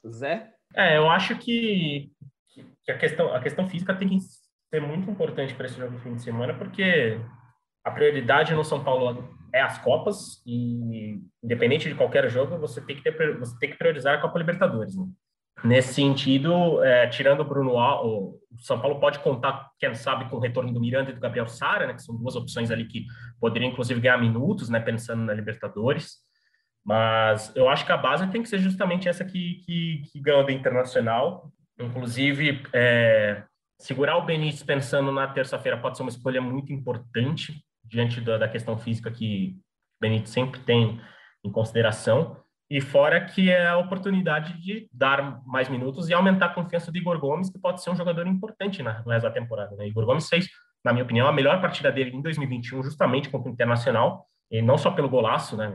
[0.09, 0.53] Zé?
[0.75, 2.11] É, eu acho que,
[2.83, 4.17] que a, questão, a questão física tem que
[4.75, 7.21] ser muito importante para esse jogo de fim de semana, porque
[7.85, 12.97] a prioridade no São Paulo é as Copas e, independente de qualquer jogo, você tem
[12.97, 14.97] que, ter, você tem que priorizar a Copa Libertadores.
[14.97, 15.07] Né?
[15.63, 20.41] Nesse sentido, é, tirando o Bruno o São Paulo pode contar, quem sabe, com o
[20.41, 23.07] retorno do Miranda e do Gabriel Sara, né, que são duas opções ali que
[23.41, 26.17] poderiam, inclusive, ganhar minutos, né, pensando na Libertadores.
[26.85, 30.45] Mas eu acho que a base tem que ser justamente essa que, que, que ganhou
[30.45, 31.49] do Internacional.
[31.79, 33.45] Inclusive, é,
[33.85, 38.49] segurar o Benítez pensando na terça-feira pode ser uma escolha muito importante diante da, da
[38.49, 41.01] questão física que o Benítez sempre tem
[41.45, 42.43] em consideração.
[42.71, 46.97] E fora que é a oportunidade de dar mais minutos e aumentar a confiança do
[46.97, 49.77] Igor Gomes, que pode ser um jogador importante na, resto da temporada.
[49.77, 49.87] Né?
[49.87, 50.49] Igor Gomes fez
[50.85, 54.77] na minha opinião, a melhor partida dele em 2021, justamente contra o Internacional, e não
[54.77, 55.73] só pelo golaço, né,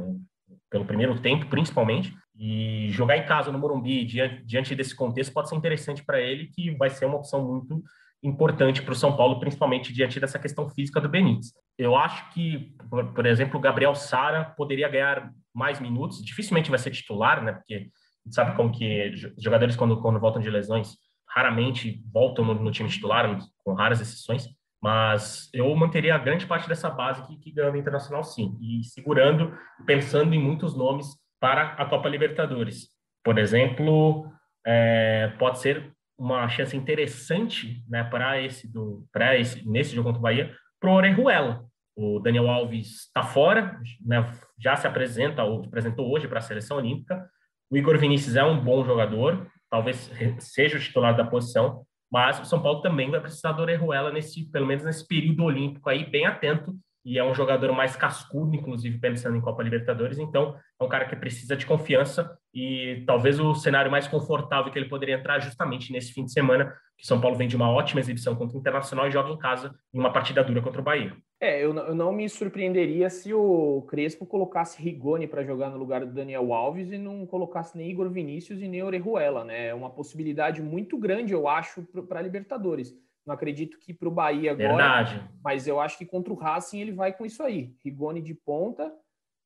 [0.69, 5.57] pelo primeiro tempo, principalmente, e jogar em casa no Morumbi, diante, desse contexto, pode ser
[5.57, 7.83] interessante para ele, que vai ser uma opção muito
[8.23, 11.51] importante para o São Paulo, principalmente diante dessa questão física do Benítez.
[11.77, 12.73] Eu acho que,
[13.13, 17.51] por, exemplo, o Gabriel Sara poderia ganhar mais minutos, dificilmente vai ser titular, né?
[17.51, 20.95] Porque a gente sabe como que jogadores, quando, quando voltam de lesões,
[21.27, 24.47] raramente voltam no, no time titular, com raras exceções,
[24.81, 28.81] mas eu manteria a grande parte dessa base que, que ganhou no Internacional, sim, e
[28.85, 29.53] segurando,
[29.85, 32.89] pensando em muitos nomes para a Copa Libertadores.
[33.23, 34.31] Por exemplo,
[34.65, 39.05] é, pode ser uma chance interessante né, para esse do
[39.37, 41.65] esse nesse jogo contra o Bahia para o Orejuela.
[41.95, 44.25] O Daniel Alves está fora, né,
[44.57, 47.29] já se apresenta ou apresentou hoje para a seleção olímpica.
[47.69, 52.45] O Igor Vinícius é um bom jogador, talvez seja o titular da posição, mas o
[52.45, 56.25] São Paulo também vai precisar do Orejuela nesse pelo menos nesse período olímpico aí bem
[56.25, 56.75] atento
[57.09, 61.05] e é um jogador mais cascudo, inclusive pensando em Copa Libertadores, então é um cara
[61.05, 65.91] que precisa de confiança e talvez o cenário mais confortável que ele poderia entrar justamente
[65.91, 69.07] nesse fim de semana, que São Paulo vem de uma ótima exibição contra o Internacional
[69.07, 71.17] e joga em casa em uma partida dura contra o Bahia.
[71.39, 76.05] É, eu, eu não me surpreenderia se o Crespo colocasse Rigoni para jogar no lugar
[76.05, 79.69] do Daniel Alves e não colocasse nem Igor Vinícius e nem Orejuela, né?
[79.69, 82.93] É uma possibilidade muito grande, eu acho, para Libertadores.
[83.29, 84.69] Não acredito que para o Bahia agora.
[84.69, 85.29] Verdade.
[85.43, 87.75] Mas eu acho que contra o Racing ele vai com isso aí.
[87.85, 88.91] Rigoni de ponta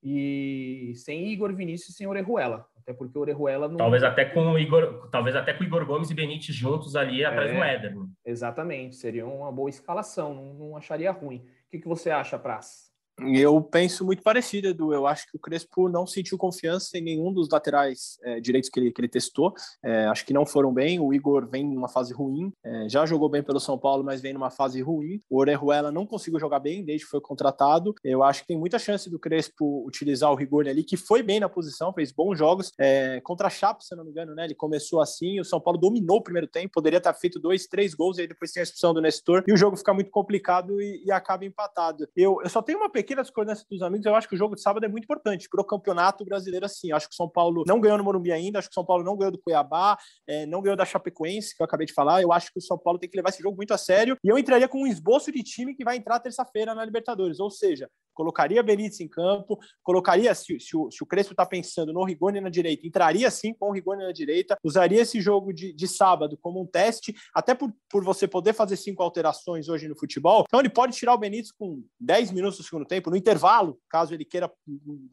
[0.01, 2.65] e sem Igor Vinícius sem Orejuela.
[2.77, 3.75] Até porque o Orejuela não.
[3.75, 7.51] Talvez até com o Igor, talvez até com Igor Gomes e Benítez juntos ali atrás
[7.51, 7.93] é, do Éder.
[7.93, 8.07] Né?
[8.23, 8.95] Exatamente.
[8.95, 10.33] Seria uma boa escalação.
[10.33, 11.39] Não, não acharia ruim.
[11.39, 12.89] O que, que você acha, Praz?
[13.19, 14.91] Eu penso muito parecido, Edu.
[14.91, 18.79] Eu acho que o Crespo não sentiu confiança em nenhum dos laterais é, direitos que
[18.79, 19.53] ele, que ele testou.
[19.83, 20.99] É, acho que não foram bem.
[20.99, 22.51] O Igor vem numa fase ruim.
[22.63, 25.21] É, já jogou bem pelo São Paulo, mas vem numa fase ruim.
[25.29, 27.93] O Orejuela não conseguiu jogar bem desde que foi contratado.
[28.03, 31.39] Eu acho que tem muita chance do Crespo utilizar o Rigor ali, que foi bem
[31.39, 32.71] na posição, fez bons jogos.
[32.79, 34.45] É, contra a Chape, se não me engano, né?
[34.45, 35.39] Ele começou assim.
[35.39, 36.73] O São Paulo dominou o primeiro tempo.
[36.73, 38.17] Poderia ter feito dois, três gols.
[38.17, 39.43] E aí depois tem a expulsão do Nestor.
[39.47, 42.07] E o jogo fica muito complicado e, e acaba empatado.
[42.15, 44.61] Eu, eu só tenho uma pequena discordância dos amigos, eu acho que o jogo de
[44.61, 46.91] sábado é muito importante para o campeonato brasileiro, assim.
[46.91, 49.03] Acho que o São Paulo não ganhou no Morumbi ainda, acho que o São Paulo
[49.03, 52.21] não ganhou do Cuiabá, é, não ganhou da Chapecoense, que eu acabei de falar.
[52.21, 54.17] Eu acho que o São Paulo tem que levar esse jogo muito a sério.
[54.23, 57.49] E eu entraria com um esboço de time que vai entrar terça-feira na Libertadores, ou
[57.49, 62.03] seja, colocaria Benítez em campo, colocaria, se, se, o, se o Crespo está pensando no
[62.03, 65.87] Rigoni na direita, entraria sim com o Rigoni na direita, usaria esse jogo de, de
[65.87, 70.43] sábado como um teste, até por, por você poder fazer cinco alterações hoje no futebol.
[70.47, 74.13] Então ele pode tirar o Benítez com 10 minutos do segundo tempo, no intervalo, caso
[74.13, 74.51] ele queira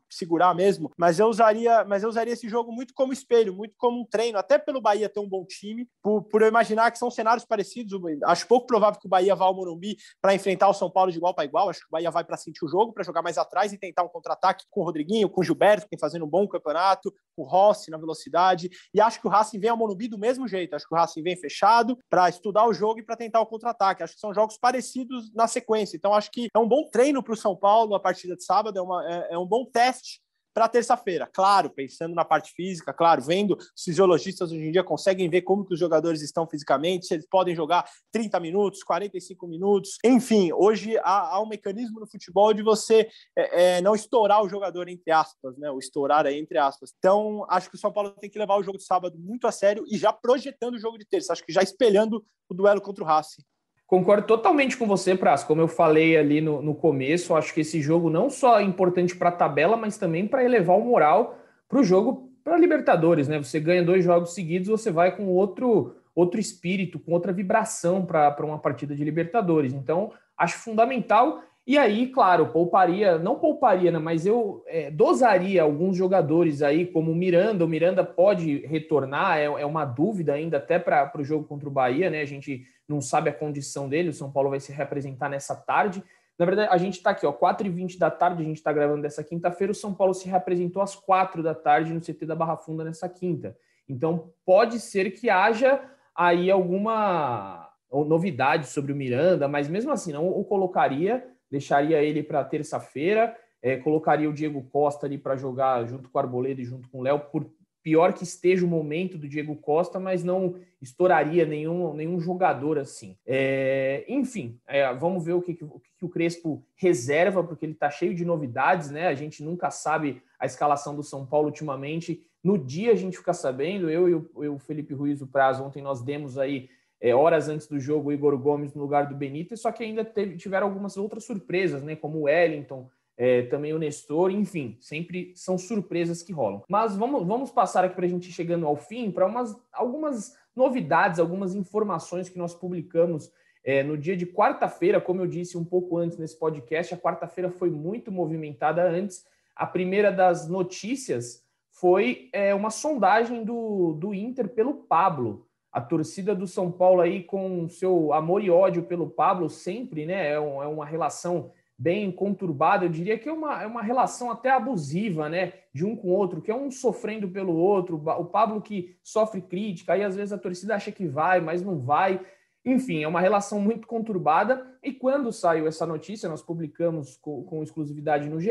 [0.09, 4.01] segurar mesmo, mas eu usaria, mas eu usaria esse jogo muito como espelho, muito como
[4.01, 7.11] um treino, até pelo Bahia ter um bom time, por, por eu imaginar que são
[7.11, 8.01] cenários parecidos.
[8.25, 11.19] Acho pouco provável que o Bahia vá ao Morumbi para enfrentar o São Paulo de
[11.19, 11.69] igual para igual.
[11.69, 14.03] Acho que o Bahia vai para sentir o jogo, para jogar mais atrás e tentar
[14.03, 17.43] um contra-ataque com o Rodriguinho, com o Gilberto, que tem fazendo um bom campeonato, com
[17.43, 18.71] o Rossi na velocidade.
[18.93, 20.75] E acho que o Racing vem ao Morumbi do mesmo jeito.
[20.75, 24.03] Acho que o Racing vem fechado para estudar o jogo e para tentar o contra-ataque.
[24.03, 25.97] Acho que são jogos parecidos na sequência.
[25.97, 28.79] Então acho que é um bom treino para o São Paulo a partida de sábado,
[28.79, 30.21] é, uma, é, é um bom teste
[30.53, 31.29] para terça-feira.
[31.33, 35.65] Claro, pensando na parte física, claro, vendo os fisiologistas hoje em dia conseguem ver como
[35.65, 39.99] que os jogadores estão fisicamente, se eles podem jogar 30 minutos, 45 minutos.
[40.05, 44.49] Enfim, hoje há, há um mecanismo no futebol de você é, é, não estourar o
[44.49, 45.71] jogador, entre aspas, né?
[45.71, 46.93] O estourar aí, entre aspas.
[46.99, 49.53] Então, acho que o São Paulo tem que levar o jogo de sábado muito a
[49.53, 51.33] sério e já projetando o jogo de terça.
[51.33, 53.43] Acho que já espelhando o duelo contra o Racing.
[53.91, 55.43] Concordo totalmente com você, Praz.
[55.43, 59.17] Como eu falei ali no, no começo, acho que esse jogo não só é importante
[59.17, 61.37] para a tabela, mas também para elevar o moral
[61.69, 63.39] para o jogo para Libertadores, né?
[63.39, 68.45] Você ganha dois jogos seguidos, você vai com outro outro espírito, com outra vibração para
[68.45, 69.73] uma partida de Libertadores.
[69.73, 71.43] Então, acho fundamental.
[71.71, 77.13] E aí, claro, pouparia, não pouparia, né, mas eu é, dosaria alguns jogadores aí, como
[77.13, 77.65] o Miranda.
[77.65, 81.71] O Miranda pode retornar, é, é uma dúvida ainda até para o jogo contra o
[81.73, 82.23] Bahia, né?
[82.23, 86.03] A gente não sabe a condição dele, o São Paulo vai se representar nessa tarde.
[86.37, 89.23] Na verdade, a gente está aqui, ó, 4h20 da tarde, a gente está gravando dessa
[89.23, 92.83] quinta-feira, o São Paulo se representou às 4 da tarde no CT da Barra Funda
[92.83, 93.57] nessa quinta.
[93.89, 95.81] Então, pode ser que haja
[96.17, 102.45] aí alguma novidade sobre o Miranda, mas mesmo assim, não o colocaria, deixaria ele para
[102.45, 106.89] terça-feira, é, colocaria o Diego Costa ali para jogar junto com o Arboleda e junto
[106.89, 107.51] com o Léo por
[107.83, 113.17] pior que esteja o momento do Diego Costa, mas não estouraria nenhum, nenhum jogador assim.
[113.27, 117.91] É, enfim, é, vamos ver o que, o que, o Crespo reserva, porque ele está
[117.91, 119.07] cheio de novidades, né?
[119.07, 122.23] A gente nunca sabe a escalação do São Paulo ultimamente.
[122.43, 125.65] No dia a gente fica sabendo, eu e o, eu, o Felipe Ruiz do Prazo,
[125.65, 126.69] ontem nós demos aí
[127.01, 130.05] é, horas antes do jogo, o Igor Gomes no lugar do Benítez, só que ainda
[130.05, 131.97] teve, tiveram algumas outras surpresas, né?
[131.97, 136.63] Como o Wellington, é, também o Nestor, enfim, sempre são surpresas que rolam.
[136.69, 139.31] Mas vamos, vamos passar aqui para a gente chegando ao fim para
[139.73, 143.31] algumas novidades, algumas informações que nós publicamos
[143.63, 147.51] é, no dia de quarta-feira, como eu disse um pouco antes nesse podcast, a quarta-feira
[147.51, 149.27] foi muito movimentada antes.
[149.55, 155.47] A primeira das notícias foi é, uma sondagem do, do Inter pelo Pablo.
[155.73, 160.31] A torcida do São Paulo aí com seu amor e ódio pelo Pablo sempre, né?
[160.33, 164.31] É, um, é uma relação bem conturbada, eu diria que é uma, é uma relação
[164.31, 165.55] até abusiva, né?
[165.73, 169.41] De um com o outro, que é um sofrendo pelo outro, o Pablo que sofre
[169.41, 172.21] crítica, aí às vezes a torcida acha que vai, mas não vai.
[172.63, 174.79] Enfim, é uma relação muito conturbada.
[174.83, 178.51] E quando saiu essa notícia, nós publicamos com, com exclusividade no GE,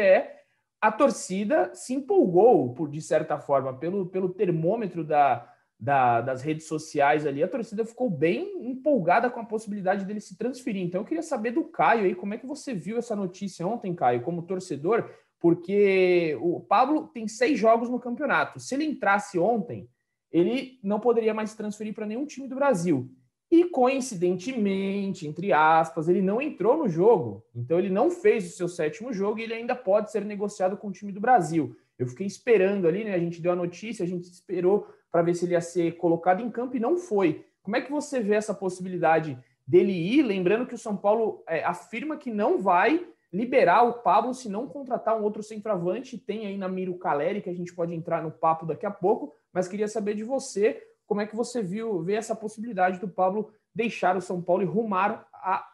[0.81, 5.47] a torcida se empolgou, por de certa forma, pelo, pelo termômetro da,
[5.79, 10.37] da, das redes sociais ali, a torcida ficou bem empolgada com a possibilidade dele se
[10.37, 10.83] transferir.
[10.83, 13.95] Então, eu queria saber do Caio aí, como é que você viu essa notícia ontem,
[13.95, 15.09] Caio, como torcedor,
[15.39, 18.59] porque o Pablo tem seis jogos no campeonato.
[18.59, 19.87] Se ele entrasse ontem,
[20.29, 23.09] ele não poderia mais se transferir para nenhum time do Brasil.
[23.49, 27.43] E coincidentemente, entre aspas, ele não entrou no jogo.
[27.55, 30.89] Então ele não fez o seu sétimo jogo e ele ainda pode ser negociado com
[30.89, 31.75] o time do Brasil.
[31.97, 33.15] Eu fiquei esperando ali, né?
[33.15, 36.41] A gente deu a notícia, a gente esperou para ver se ele ia ser colocado
[36.41, 37.45] em campo e não foi.
[37.61, 40.23] Como é que você vê essa possibilidade dele ir?
[40.23, 44.67] Lembrando que o São Paulo é, afirma que não vai liberar o Pablo se não
[44.67, 46.17] contratar um outro centroavante.
[46.17, 48.91] Tem aí na mira o Caleri, que a gente pode entrar no papo daqui a
[48.91, 53.07] pouco, mas queria saber de você como é que você viu vê essa possibilidade do
[53.07, 55.67] Pablo deixar o São Paulo e rumar a,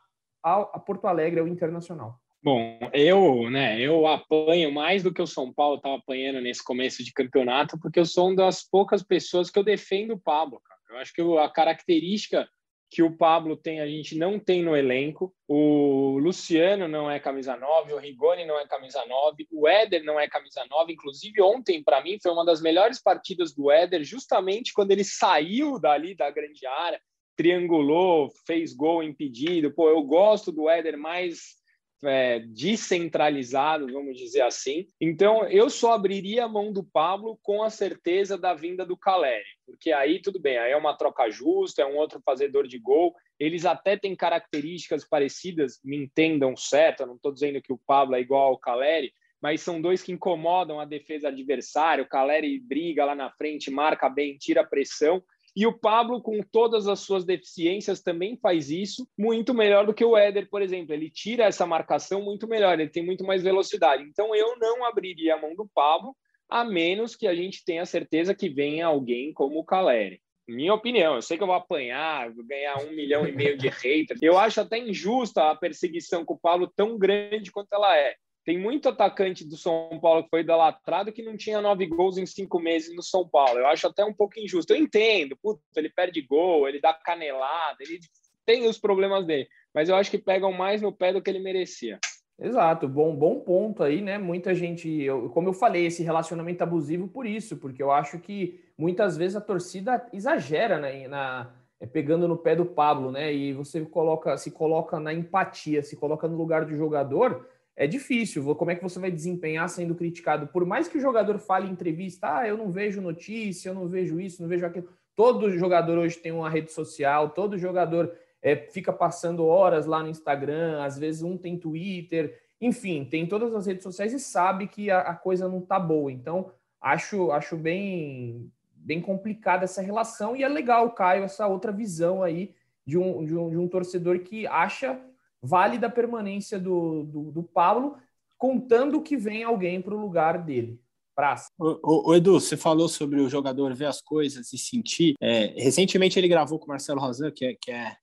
[0.43, 2.19] a, a Porto Alegre, ao Internacional.
[2.45, 7.03] Bom, eu, né, eu apanho mais do que o São Paulo estava apanhando nesse começo
[7.03, 10.79] de campeonato, porque eu sou uma das poucas pessoas que eu defendo o Pablo, cara.
[10.91, 12.47] Eu acho que a característica
[12.91, 15.33] que o Pablo tem, a gente não tem no elenco.
[15.47, 20.19] O Luciano não é camisa 9, o Rigoni não é camisa 9, o Éder não
[20.19, 20.93] é camisa 9.
[20.93, 25.79] Inclusive, ontem, para mim, foi uma das melhores partidas do Éder, justamente quando ele saiu
[25.79, 27.01] dali da grande área,
[27.35, 29.73] triangulou, fez gol impedido.
[29.73, 31.64] Pô, eu gosto do Éder mais
[32.03, 34.87] é, descentralizados, vamos dizer assim.
[34.99, 39.43] Então, eu só abriria a mão do Pablo com a certeza da vinda do Caleri,
[39.65, 43.13] porque aí tudo bem, aí é uma troca justa, é um outro fazedor de gol.
[43.39, 48.15] Eles até têm características parecidas, me entendam certo, eu não estou dizendo que o Pablo
[48.15, 52.03] é igual ao Caleri, mas são dois que incomodam a defesa adversária.
[52.03, 55.23] O Caleri briga lá na frente, marca bem, tira pressão.
[55.55, 60.03] E o Pablo, com todas as suas deficiências, também faz isso muito melhor do que
[60.03, 60.93] o Éder, por exemplo.
[60.93, 64.03] Ele tira essa marcação muito melhor, ele tem muito mais velocidade.
[64.03, 66.15] Então, eu não abriria a mão do Pablo,
[66.49, 70.21] a menos que a gente tenha certeza que venha alguém como o Caleri.
[70.47, 73.67] Minha opinião, eu sei que eu vou apanhar, vou ganhar um milhão e meio de
[73.67, 74.21] haters.
[74.21, 78.15] Eu acho até injusta a perseguição com o Pablo tão grande quanto ela é.
[78.45, 82.27] Tem muito atacante do São Paulo que foi idolatrado que não tinha nove gols em
[82.27, 83.57] cinco meses no São Paulo.
[83.57, 84.71] Eu acho até um pouco injusto.
[84.71, 87.99] Eu entendo, puta, ele perde gol, ele dá canelada, ele
[88.45, 91.39] tem os problemas dele, mas eu acho que pegam mais no pé do que ele
[91.39, 91.99] merecia.
[92.37, 94.19] Exato, bom, bom ponto aí, né?
[94.19, 98.59] Muita gente, eu, como eu falei, esse relacionamento abusivo por isso, porque eu acho que
[98.77, 103.33] muitas vezes a torcida exagera né, na, é, pegando no pé do Pablo, né?
[103.33, 108.55] E você coloca, se coloca na empatia, se coloca no lugar do jogador é difícil.
[108.55, 110.47] Como é que você vai desempenhar sendo criticado?
[110.47, 113.87] Por mais que o jogador fale em entrevista, ah, eu não vejo notícia, eu não
[113.87, 114.87] vejo isso, não vejo aquilo.
[115.15, 120.09] Todo jogador hoje tem uma rede social, todo jogador é, fica passando horas lá no
[120.09, 124.89] Instagram, às vezes um tem Twitter, enfim, tem todas as redes sociais e sabe que
[124.89, 126.11] a, a coisa não tá boa.
[126.11, 132.23] Então, acho, acho bem, bem complicada essa relação e é legal, Caio, essa outra visão
[132.23, 132.53] aí
[132.85, 134.99] de um, de um, de um torcedor que acha
[135.45, 137.97] válida a permanência do, do, do Pablo,
[138.37, 140.79] contando que vem alguém para o lugar dele.
[141.15, 141.47] Praça.
[141.57, 145.13] O, o, Edu, você falou sobre o jogador ver as coisas e sentir.
[145.21, 147.95] É, recentemente ele gravou com o Marcelo Rosan, que é, que é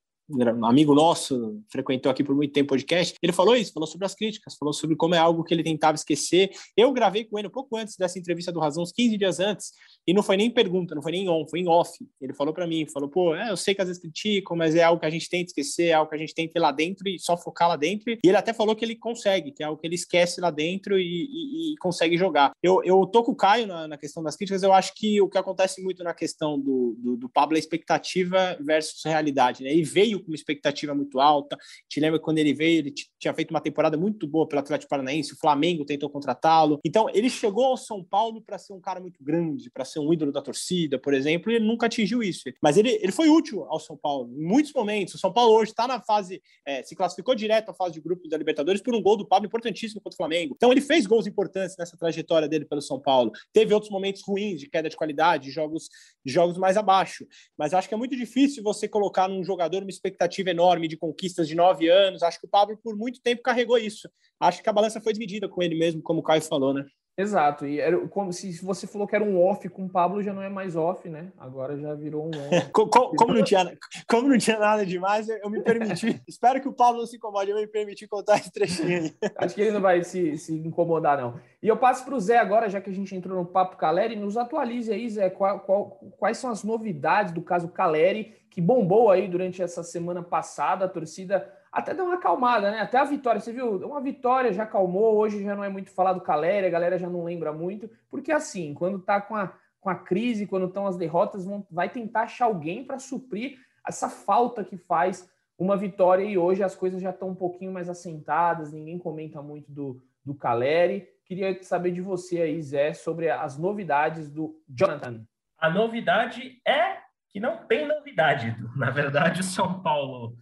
[0.65, 4.57] amigo nosso, frequentou aqui por muito tempo podcast, ele falou isso, falou sobre as críticas,
[4.57, 6.51] falou sobre como é algo que ele tentava esquecer.
[6.77, 9.73] Eu gravei com ele um pouco antes dessa entrevista do Razão, uns 15 dias antes,
[10.07, 11.93] e não foi nem pergunta, não foi nem on, foi em off.
[12.21, 14.83] Ele falou para mim, falou, pô, é, eu sei que às vezes criticam, mas é
[14.83, 17.09] algo que a gente tenta esquecer, é algo que a gente tenta ir lá dentro
[17.09, 18.11] e só focar lá dentro.
[18.13, 20.99] E ele até falou que ele consegue, que é algo que ele esquece lá dentro
[20.99, 22.53] e, e, e consegue jogar.
[22.63, 25.29] Eu, eu tô com o Caio na, na, questão das críticas, eu acho que o
[25.29, 29.75] que acontece muito na questão do, do, do Pablo é expectativa versus realidade, né?
[29.75, 31.57] E veio veio com uma expectativa muito alta.
[31.89, 35.33] Te lembra quando ele veio, ele tinha feito uma temporada muito boa pelo Atlético Paranaense,
[35.33, 36.79] o Flamengo tentou contratá-lo.
[36.85, 40.13] Então, ele chegou ao São Paulo para ser um cara muito grande, para ser um
[40.13, 42.43] ídolo da torcida, por exemplo, e ele nunca atingiu isso.
[42.63, 45.15] Mas ele, ele foi útil ao São Paulo em muitos momentos.
[45.15, 48.29] O São Paulo hoje está na fase, é, se classificou direto à fase de grupos
[48.29, 50.55] da Libertadores por um gol do Pablo importantíssimo contra o Flamengo.
[50.57, 53.31] Então, ele fez gols importantes nessa trajetória dele pelo São Paulo.
[53.53, 55.89] Teve outros momentos ruins de queda de qualidade, de jogos,
[56.25, 57.27] jogos mais abaixo.
[57.57, 61.47] Mas acho que é muito difícil você colocar num jogador uma expectativa enorme de conquistas
[61.47, 62.23] de nove anos.
[62.23, 64.11] Acho que o Pablo, por muito tempo, carregou isso.
[64.41, 66.85] Acho que a balança foi dividida com ele mesmo, como o Caio falou, né?
[67.17, 70.33] Exato, e era como se você falou que era um off com o Pablo, já
[70.33, 71.31] não é mais off, né?
[71.37, 72.71] Agora já virou um on.
[72.73, 73.77] como, como, não tinha,
[74.09, 76.23] como não tinha nada demais, eu me permiti.
[76.27, 79.15] espero que o Pablo não se incomode, eu me permiti contar esse trechinho aí.
[79.37, 81.39] Acho que ele não vai se, se incomodar, não.
[81.63, 84.17] E eu passo para o Zé agora, já que a gente entrou no Papo Caleri,
[84.17, 89.11] nos atualize aí, Zé, qual, qual, quais são as novidades do caso Caleri, que bombou
[89.11, 92.81] aí durante essa semana passada, a torcida até deu uma acalmada, né?
[92.81, 93.77] Até a vitória, você viu?
[93.79, 97.25] Uma vitória já acalmou, hoje já não é muito falado Caleri, a galera já não
[97.25, 101.47] lembra muito, porque assim, quando tá com a, com a crise, quando estão as derrotas,
[101.47, 103.59] vão, vai tentar achar alguém para suprir
[103.89, 107.89] essa falta que faz uma vitória e hoje as coisas já estão um pouquinho mais
[107.89, 111.09] assentadas, ninguém comenta muito do, do Caleri.
[111.25, 115.25] Queria saber de você aí, Zé, sobre as novidades do Jonathan.
[115.59, 116.99] A novidade é
[117.31, 118.55] que não tem novidade.
[118.77, 120.37] Na verdade, o São Paulo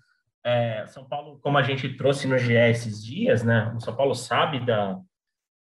[0.45, 3.73] é, São Paulo, como a gente trouxe no GE esses dias, né?
[3.77, 4.99] O São Paulo sabe da,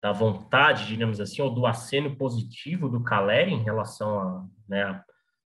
[0.01, 5.01] da vontade, digamos assim, ou do aceno positivo do Caleri em relação a, né,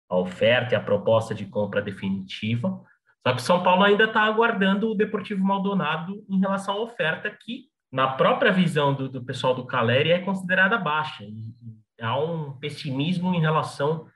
[0.09, 2.81] a oferta e a proposta de compra definitiva.
[3.25, 7.65] Só que São Paulo ainda está aguardando o Deportivo Maldonado em relação à oferta que,
[7.91, 11.23] na própria visão do, do pessoal do Caleri, é considerada baixa.
[11.23, 11.53] E,
[11.99, 14.07] e há um pessimismo em relação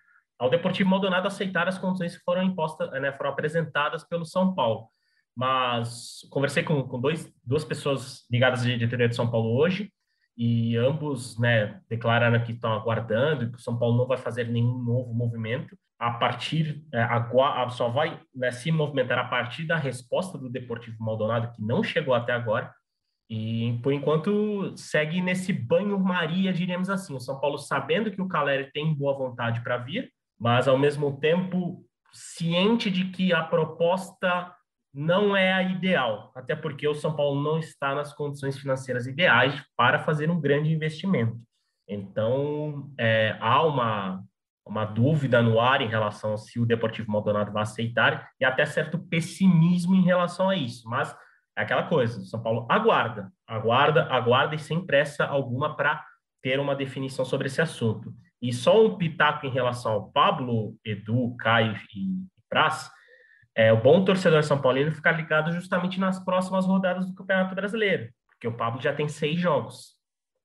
[0.42, 4.88] ao Deportivo Maldonado aceitar as condições que foram impostas, né, foram apresentadas pelo São Paulo.
[5.38, 9.94] Mas conversei com, com dois, duas pessoas ligadas à diretoria de São Paulo hoje
[10.36, 14.80] e ambos né, declararam que estão aguardando que o São Paulo não vai fazer nenhum
[14.80, 20.40] novo movimento a partir é, a, só vai né, se movimentar a partir da resposta
[20.40, 22.74] do Deportivo Maldonado que não chegou até agora
[23.30, 27.16] e por enquanto segue nesse banho-maria, diríamos assim.
[27.16, 30.12] O São Paulo sabendo que o Caleri tem boa vontade para vir,
[30.42, 34.52] mas ao mesmo tempo ciente de que a proposta
[34.92, 39.64] não é a ideal, até porque o São Paulo não está nas condições financeiras ideais
[39.78, 41.40] para fazer um grande investimento.
[41.88, 44.24] Então, é, há uma,
[44.66, 48.66] uma dúvida no ar em relação a se o Deportivo Maldonado vai aceitar e até
[48.66, 50.90] certo pessimismo em relação a isso.
[50.90, 51.16] Mas
[51.56, 56.04] é aquela coisa, o São Paulo aguarda, aguarda, aguarda e sem pressa alguma para
[56.42, 58.12] ter uma definição sobre esse assunto.
[58.42, 62.90] E só um pitaco em relação ao Pablo, Edu, Caio e Praz,
[63.56, 68.10] é o bom torcedor São Paulino ficar ligado justamente nas próximas rodadas do Campeonato Brasileiro,
[68.28, 69.96] porque o Pablo já tem seis jogos.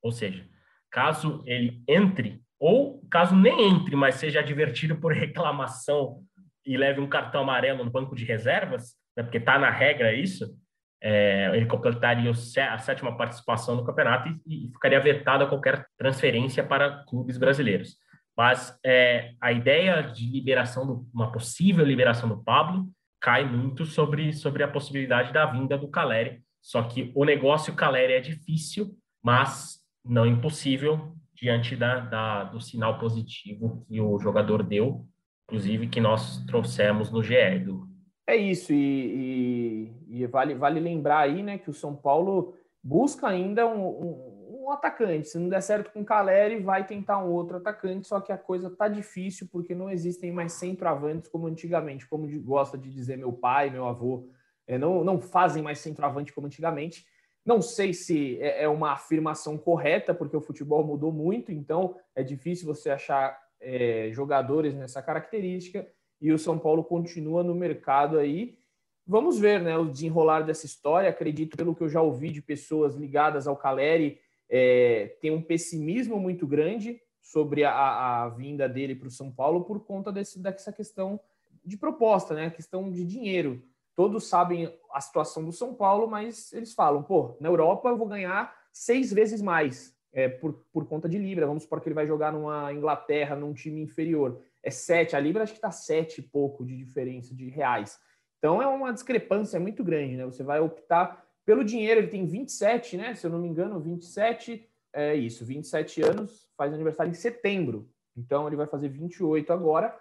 [0.02, 0.46] Ou seja,
[0.90, 6.22] caso ele entre, ou caso nem entre, mas seja advertido por reclamação
[6.64, 10.54] e leve um cartão amarelo no banco de reservas, né, porque está na regra isso,
[11.02, 16.64] é, ele completaria a sétima participação no campeonato e, e, ficaria vetado a qualquer transferência
[16.64, 17.96] para clubes brasileiros.
[18.36, 22.86] Mas é, a ideia de liberação, do, uma possível liberação do Pablo,
[23.20, 26.42] cai muito sobre, sobre a possibilidade da vinda do Caleri.
[26.60, 32.98] Só que o negócio Caleri é difícil, mas não impossível diante da, da, do sinal
[32.98, 35.06] positivo que o jogador deu,
[35.44, 37.88] inclusive que nós trouxemos no GE, do,
[38.26, 43.28] é isso, e, e, e, vale, vale lembrar aí né, que o São Paulo busca
[43.28, 45.28] ainda um, um, um, atacante.
[45.28, 48.38] Se não der certo com o Caleri, vai tentar um outro atacante, só que a
[48.38, 53.32] coisa tá difícil porque não existem mais centroavantes como antigamente, como gosta de dizer meu
[53.32, 54.28] pai, meu avô.
[54.66, 57.06] É, não, não fazem mais centroavante como antigamente.
[57.44, 62.24] Não sei se é, é uma afirmação correta, porque o futebol mudou muito, então é
[62.24, 65.86] difícil você achar é, jogadores nessa característica
[66.20, 68.58] e o São Paulo continua no mercado aí.
[69.06, 71.08] Vamos ver né, o desenrolar dessa história.
[71.08, 76.18] Acredito, pelo que eu já ouvi de pessoas ligadas ao Caleri, é, tem um pessimismo
[76.18, 80.72] muito grande sobre a, a vinda dele para o São Paulo por conta desse, dessa
[80.72, 81.20] questão
[81.64, 82.46] de proposta, né?
[82.46, 83.62] A questão de dinheiro.
[83.94, 88.06] Todos sabem a situação do São Paulo, mas eles falam, pô, na Europa eu vou
[88.06, 91.46] ganhar seis vezes mais é, por, por conta de Libra.
[91.46, 95.44] Vamos supor que ele vai jogar numa Inglaterra, num time inferior é 7, a Libra
[95.44, 97.98] acho que está 7 e pouco de diferença de reais.
[98.38, 100.24] Então é uma discrepância muito grande, né?
[100.24, 103.14] Você vai optar pelo dinheiro, ele tem 27, né?
[103.14, 107.88] Se eu não me engano, 27, é isso, 27 anos, faz aniversário em setembro.
[108.16, 109.96] Então ele vai fazer 28 agora.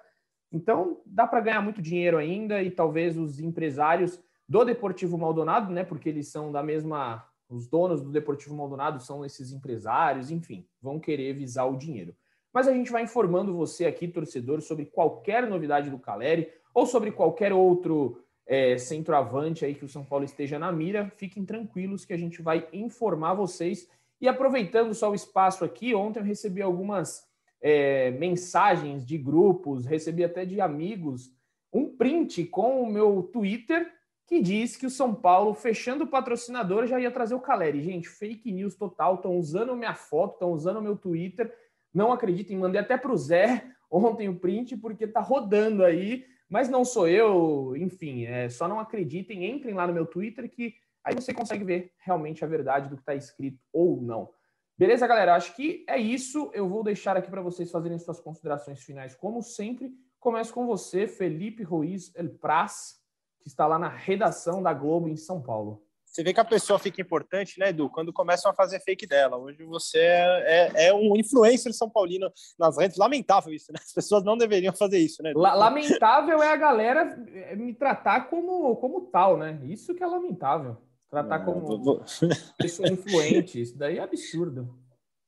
[0.52, 5.84] Então, dá para ganhar muito dinheiro ainda e talvez os empresários do Deportivo Maldonado, né,
[5.84, 11.00] porque eles são da mesma os donos do Deportivo Maldonado são esses empresários, enfim, vão
[11.00, 12.16] querer visar o dinheiro.
[12.56, 17.12] Mas a gente vai informando você aqui, torcedor, sobre qualquer novidade do Caleri ou sobre
[17.12, 21.12] qualquer outro é, centroavante aí que o São Paulo esteja na mira.
[21.18, 23.90] Fiquem tranquilos que a gente vai informar vocês.
[24.22, 27.28] E aproveitando só o espaço aqui, ontem eu recebi algumas
[27.60, 31.36] é, mensagens de grupos, recebi até de amigos,
[31.74, 33.92] um print com o meu Twitter
[34.26, 37.84] que diz que o São Paulo, fechando o patrocinador, já ia trazer o Caleri.
[37.84, 41.54] Gente, fake news total, estão usando minha foto, estão usando meu Twitter.
[41.96, 46.70] Não acreditem, mandei até para o Zé ontem o print, porque tá rodando aí, mas
[46.70, 51.16] não sou eu, enfim, é, só não acreditem, entrem lá no meu Twitter que aí
[51.16, 54.30] você consegue ver realmente a verdade do que está escrito ou não.
[54.78, 55.36] Beleza, galera?
[55.36, 56.52] Acho que é isso.
[56.54, 59.94] Eu vou deixar aqui para vocês fazerem suas considerações finais, como sempre.
[60.20, 63.00] Começo com você, Felipe Ruiz El Praz
[63.46, 65.85] que está lá na redação da Globo em São Paulo.
[66.16, 69.36] Você vê que a pessoa fica importante, né, Edu, quando começam a fazer fake dela.
[69.36, 72.96] Hoje você é, é, é um influencer São Paulino nas redes.
[72.96, 73.80] Lamentável isso, né?
[73.84, 75.34] As pessoas não deveriam fazer isso, né?
[75.36, 77.18] Lamentável é a galera
[77.58, 79.60] me tratar como, como tal, né?
[79.66, 80.78] Isso que é lamentável.
[81.10, 82.02] Tratar como vou...
[82.58, 83.60] pessoa influente.
[83.60, 84.74] Isso daí é absurdo.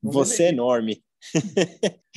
[0.01, 0.49] Não você é deveria.
[0.49, 1.03] é enorme.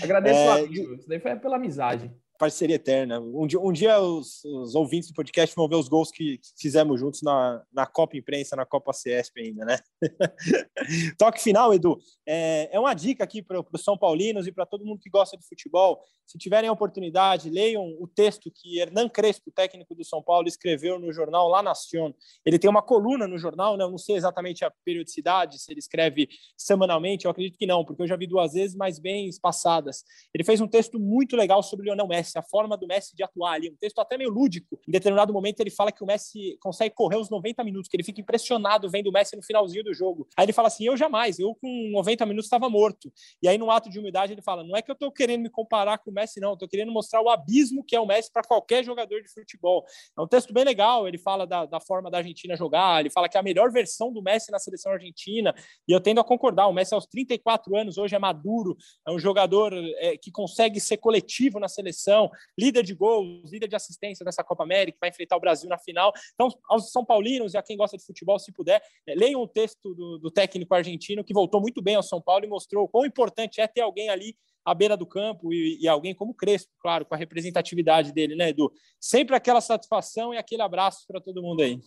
[0.00, 0.46] Agradeço é...
[0.46, 0.94] o amigo.
[0.94, 2.08] Isso daí foi pela amizade
[2.40, 3.20] parceria eterna.
[3.20, 6.98] Um dia, um dia os, os, ouvintes do podcast vão ver os gols que fizemos
[6.98, 9.78] juntos na, na Copa Imprensa, na Copa CESP ainda, né?
[11.18, 11.98] Toque final, Edu.
[12.26, 15.36] É, é uma dica aqui para os São Paulinos e para todo mundo que gosta
[15.36, 16.02] de futebol.
[16.24, 20.98] Se tiverem a oportunidade, leiam o texto que Hernan Crespo, técnico do São Paulo, escreveu
[20.98, 22.14] no jornal La Nación.
[22.46, 23.84] Ele tem uma coluna no jornal, né?
[23.84, 28.02] eu não sei exatamente a periodicidade, se ele escreve semanalmente, eu acredito que não, porque
[28.02, 30.04] eu já vi duas vezes, mas bem espaçadas.
[30.32, 33.14] Ele fez um texto muito legal sobre o Lionel Messi Messi, a forma do Messi
[33.16, 33.70] de atuar ali.
[33.70, 34.78] Um texto até meio lúdico.
[34.86, 38.04] Em determinado momento, ele fala que o Messi consegue correr os 90 minutos, que ele
[38.04, 40.28] fica impressionado vendo o Messi no finalzinho do jogo.
[40.36, 43.12] Aí ele fala assim: Eu jamais, eu com 90 minutos estava morto.
[43.42, 45.50] E aí, num ato de humildade, ele fala: Não é que eu estou querendo me
[45.50, 48.42] comparar com o Messi, não, estou querendo mostrar o abismo que é o Messi para
[48.42, 49.84] qualquer jogador de futebol.
[50.16, 51.08] É um texto bem legal.
[51.08, 54.12] Ele fala da, da forma da Argentina jogar, ele fala que é a melhor versão
[54.12, 55.54] do Messi na seleção argentina.
[55.88, 58.76] E eu tendo a concordar: o Messi, aos 34 anos, hoje é maduro,
[59.06, 62.19] é um jogador é, que consegue ser coletivo na seleção
[62.58, 66.12] líder de gols, líder de assistência dessa Copa América, vai enfrentar o Brasil na final.
[66.34, 69.48] Então, aos São Paulinos e a quem gosta de futebol, se puder, é, leiam o
[69.48, 73.06] texto do, do técnico argentino, que voltou muito bem ao São Paulo e mostrou quão
[73.06, 77.04] importante é ter alguém ali à beira do campo e, e, alguém como Crespo, claro,
[77.04, 78.72] com a representatividade dele, né, Edu?
[79.00, 81.80] Sempre aquela satisfação e aquele abraço para todo mundo aí.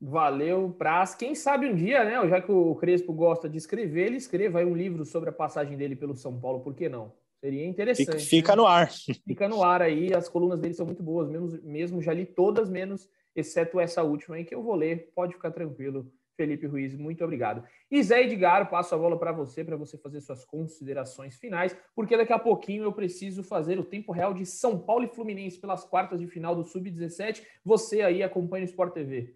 [0.00, 1.14] Valeu, Praz.
[1.14, 2.28] Quem sabe um dia, né?
[2.28, 5.76] Já que o Crespo gosta de escrever, ele escreva aí um livro sobre a passagem
[5.76, 7.12] dele pelo São Paulo, por que não?
[7.42, 8.06] Seria interessante.
[8.06, 8.56] Fica, fica né?
[8.56, 8.90] no ar.
[9.26, 10.14] Fica no ar aí.
[10.14, 14.36] As colunas dele são muito boas, mesmo, mesmo já li todas, menos exceto essa última
[14.36, 15.10] aí que eu vou ler.
[15.12, 16.94] Pode ficar tranquilo, Felipe Ruiz.
[16.94, 17.64] Muito obrigado.
[17.90, 22.16] E Zé Edgar, passo a bola para você, para você fazer suas considerações finais, porque
[22.16, 25.84] daqui a pouquinho eu preciso fazer o tempo real de São Paulo e Fluminense pelas
[25.84, 27.42] quartas de final do Sub-17.
[27.64, 29.34] Você aí acompanha o Sport TV.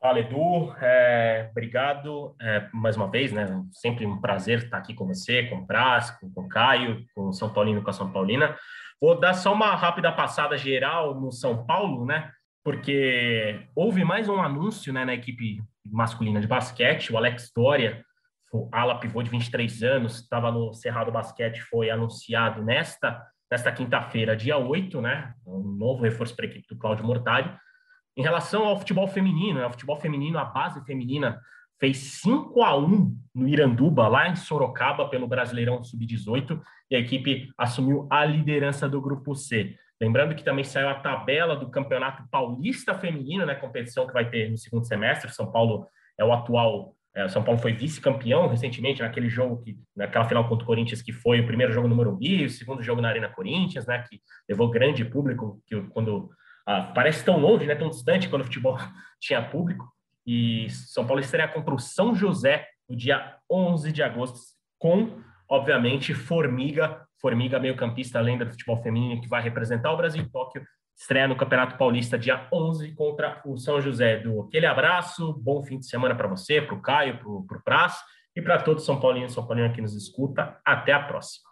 [0.00, 0.72] Fala, Edu.
[0.80, 3.46] É, obrigado é, mais uma vez, né?
[3.72, 7.28] Sempre um prazer estar aqui com você, com o Praz, com, com o Caio, com
[7.28, 8.56] o São Paulino, com a São Paulina.
[9.00, 12.30] Vou dar só uma rápida passada geral no São Paulo, né?
[12.62, 17.12] Porque houve mais um anúncio né, na equipe masculina de basquete.
[17.12, 18.04] O Alex Doria,
[18.70, 23.20] ala pivô de 23 anos, estava no Cerrado Basquete, foi anunciado nesta,
[23.50, 25.34] nesta quinta-feira, dia 8, né?
[25.44, 27.52] Um novo reforço para a equipe do Cláudio Mortari.
[28.18, 29.66] Em relação ao futebol feminino, né?
[29.66, 31.40] o futebol feminino, a base feminina
[31.78, 36.60] fez 5 a 1 no Iranduba, lá em Sorocaba, pelo Brasileirão Sub-18,
[36.90, 39.76] e a equipe assumiu a liderança do grupo C.
[40.00, 44.50] Lembrando que também saiu a tabela do Campeonato Paulista Feminino, né, competição que vai ter
[44.50, 45.32] no segundo semestre.
[45.32, 45.86] São Paulo
[46.18, 50.64] é o atual, é, São Paulo foi vice-campeão recentemente naquele jogo que naquela final contra
[50.64, 53.86] o Corinthians que foi o primeiro jogo no Morumbi, o segundo jogo na Arena Corinthians,
[53.86, 56.30] né, que levou grande público que quando
[56.70, 58.76] ah, parece tão longe, né, tão distante quando o futebol
[59.18, 59.90] tinha público.
[60.26, 64.38] E São Paulo estreia contra o São José no dia 11 de agosto,
[64.78, 70.28] com, obviamente, Formiga, Formiga meio-campista, lenda do futebol feminino, que vai representar o Brasil em
[70.28, 70.62] Tóquio,
[70.94, 74.18] estreia no Campeonato Paulista dia 11 contra o São José.
[74.18, 77.98] Do aquele abraço, bom fim de semana para você, para o Caio, para o Praz
[78.36, 80.60] e para todos São Paulinho e São Paulino que nos escuta.
[80.62, 81.48] Até a próxima.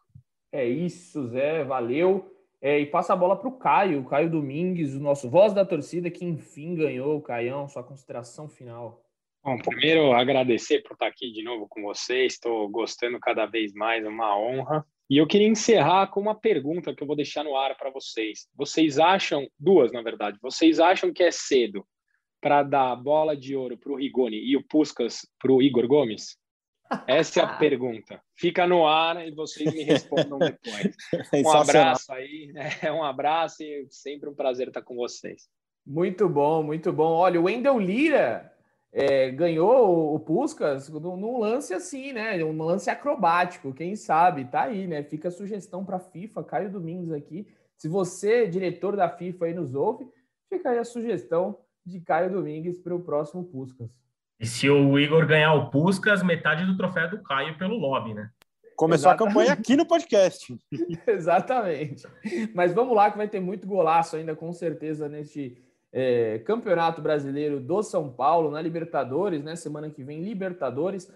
[0.53, 2.36] É isso, Zé, valeu.
[2.67, 6.11] É, e passa a bola para o Caio, Caio Domingues, o nosso voz da torcida,
[6.11, 7.23] que enfim ganhou.
[7.23, 9.05] Caião, sua consideração final.
[9.41, 12.33] Bom, primeiro agradecer por estar aqui de novo com vocês.
[12.33, 14.85] Estou gostando cada vez mais, é uma honra.
[15.09, 18.49] E eu queria encerrar com uma pergunta que eu vou deixar no ar para vocês.
[18.57, 21.87] Vocês acham, duas na verdade, vocês acham que é cedo
[22.41, 25.87] para dar a bola de ouro para o Rigoni e o Puskas para o Igor
[25.87, 26.37] Gomes?
[27.07, 28.21] Essa é a pergunta.
[28.35, 30.97] Fica no ar e vocês me respondam depois.
[31.45, 35.49] Um abraço aí, é um abraço e sempre um prazer estar com vocês.
[35.87, 37.13] Muito bom, muito bom.
[37.13, 38.53] Olha, o Wendel Lira
[38.93, 42.43] é, ganhou o Puskas num lance assim, né?
[42.45, 44.47] Um lance acrobático, quem sabe?
[44.47, 45.03] Tá aí, né?
[45.03, 47.47] Fica a sugestão para a FIFA, Caio Domingos aqui.
[47.77, 50.09] Se você, diretor da FIFA, aí nos ouve,
[50.49, 53.91] fica aí a sugestão de Caio Domingues para o próximo Puskas.
[54.39, 58.15] E se o Igor ganhar o Puskas, metade do troféu é do Caio pelo lobby,
[58.15, 58.31] né?
[58.77, 59.31] Começou Exatamente.
[59.31, 60.55] a campanha aqui no podcast.
[61.07, 62.07] Exatamente.
[62.55, 65.57] Mas vamos lá, que vai ter muito golaço ainda, com certeza, neste
[65.91, 69.57] é, Campeonato Brasileiro do São Paulo, na Libertadores, né?
[69.57, 71.11] Semana que vem, Libertadores.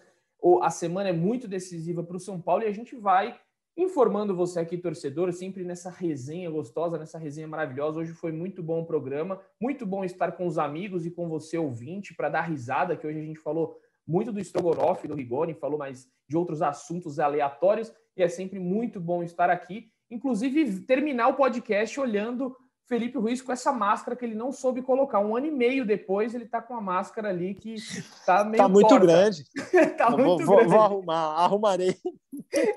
[0.62, 3.39] A semana é muito decisiva para o São Paulo e a gente vai
[3.77, 8.01] informando você aqui, torcedor, sempre nessa resenha gostosa, nessa resenha maravilhosa.
[8.01, 11.57] Hoje foi muito bom o programa, muito bom estar com os amigos e com você,
[11.57, 15.79] ouvinte, para dar risada, que hoje a gente falou muito do Strogonoff, do Rigoni, falou
[15.79, 19.91] mais de outros assuntos aleatórios, e é sempre muito bom estar aqui.
[20.11, 22.57] Inclusive, terminar o podcast olhando
[22.91, 25.20] Felipe Ruiz com essa máscara que ele não soube colocar.
[25.20, 28.61] Um ano e meio depois, ele está com a máscara ali que está meio.
[28.61, 29.07] Tá muito torta.
[29.07, 29.45] grande.
[29.97, 30.72] tá muito vou, grande.
[30.72, 31.97] Vou arrumar, arrumarei.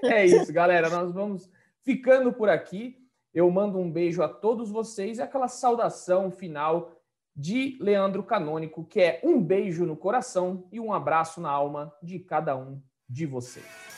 [0.03, 0.87] É isso, galera.
[0.87, 1.49] Nós vamos
[1.81, 2.95] ficando por aqui.
[3.33, 6.91] Eu mando um beijo a todos vocês e aquela saudação final
[7.35, 12.19] de Leandro Canônico, que é um beijo no coração e um abraço na alma de
[12.19, 13.92] cada um de vocês.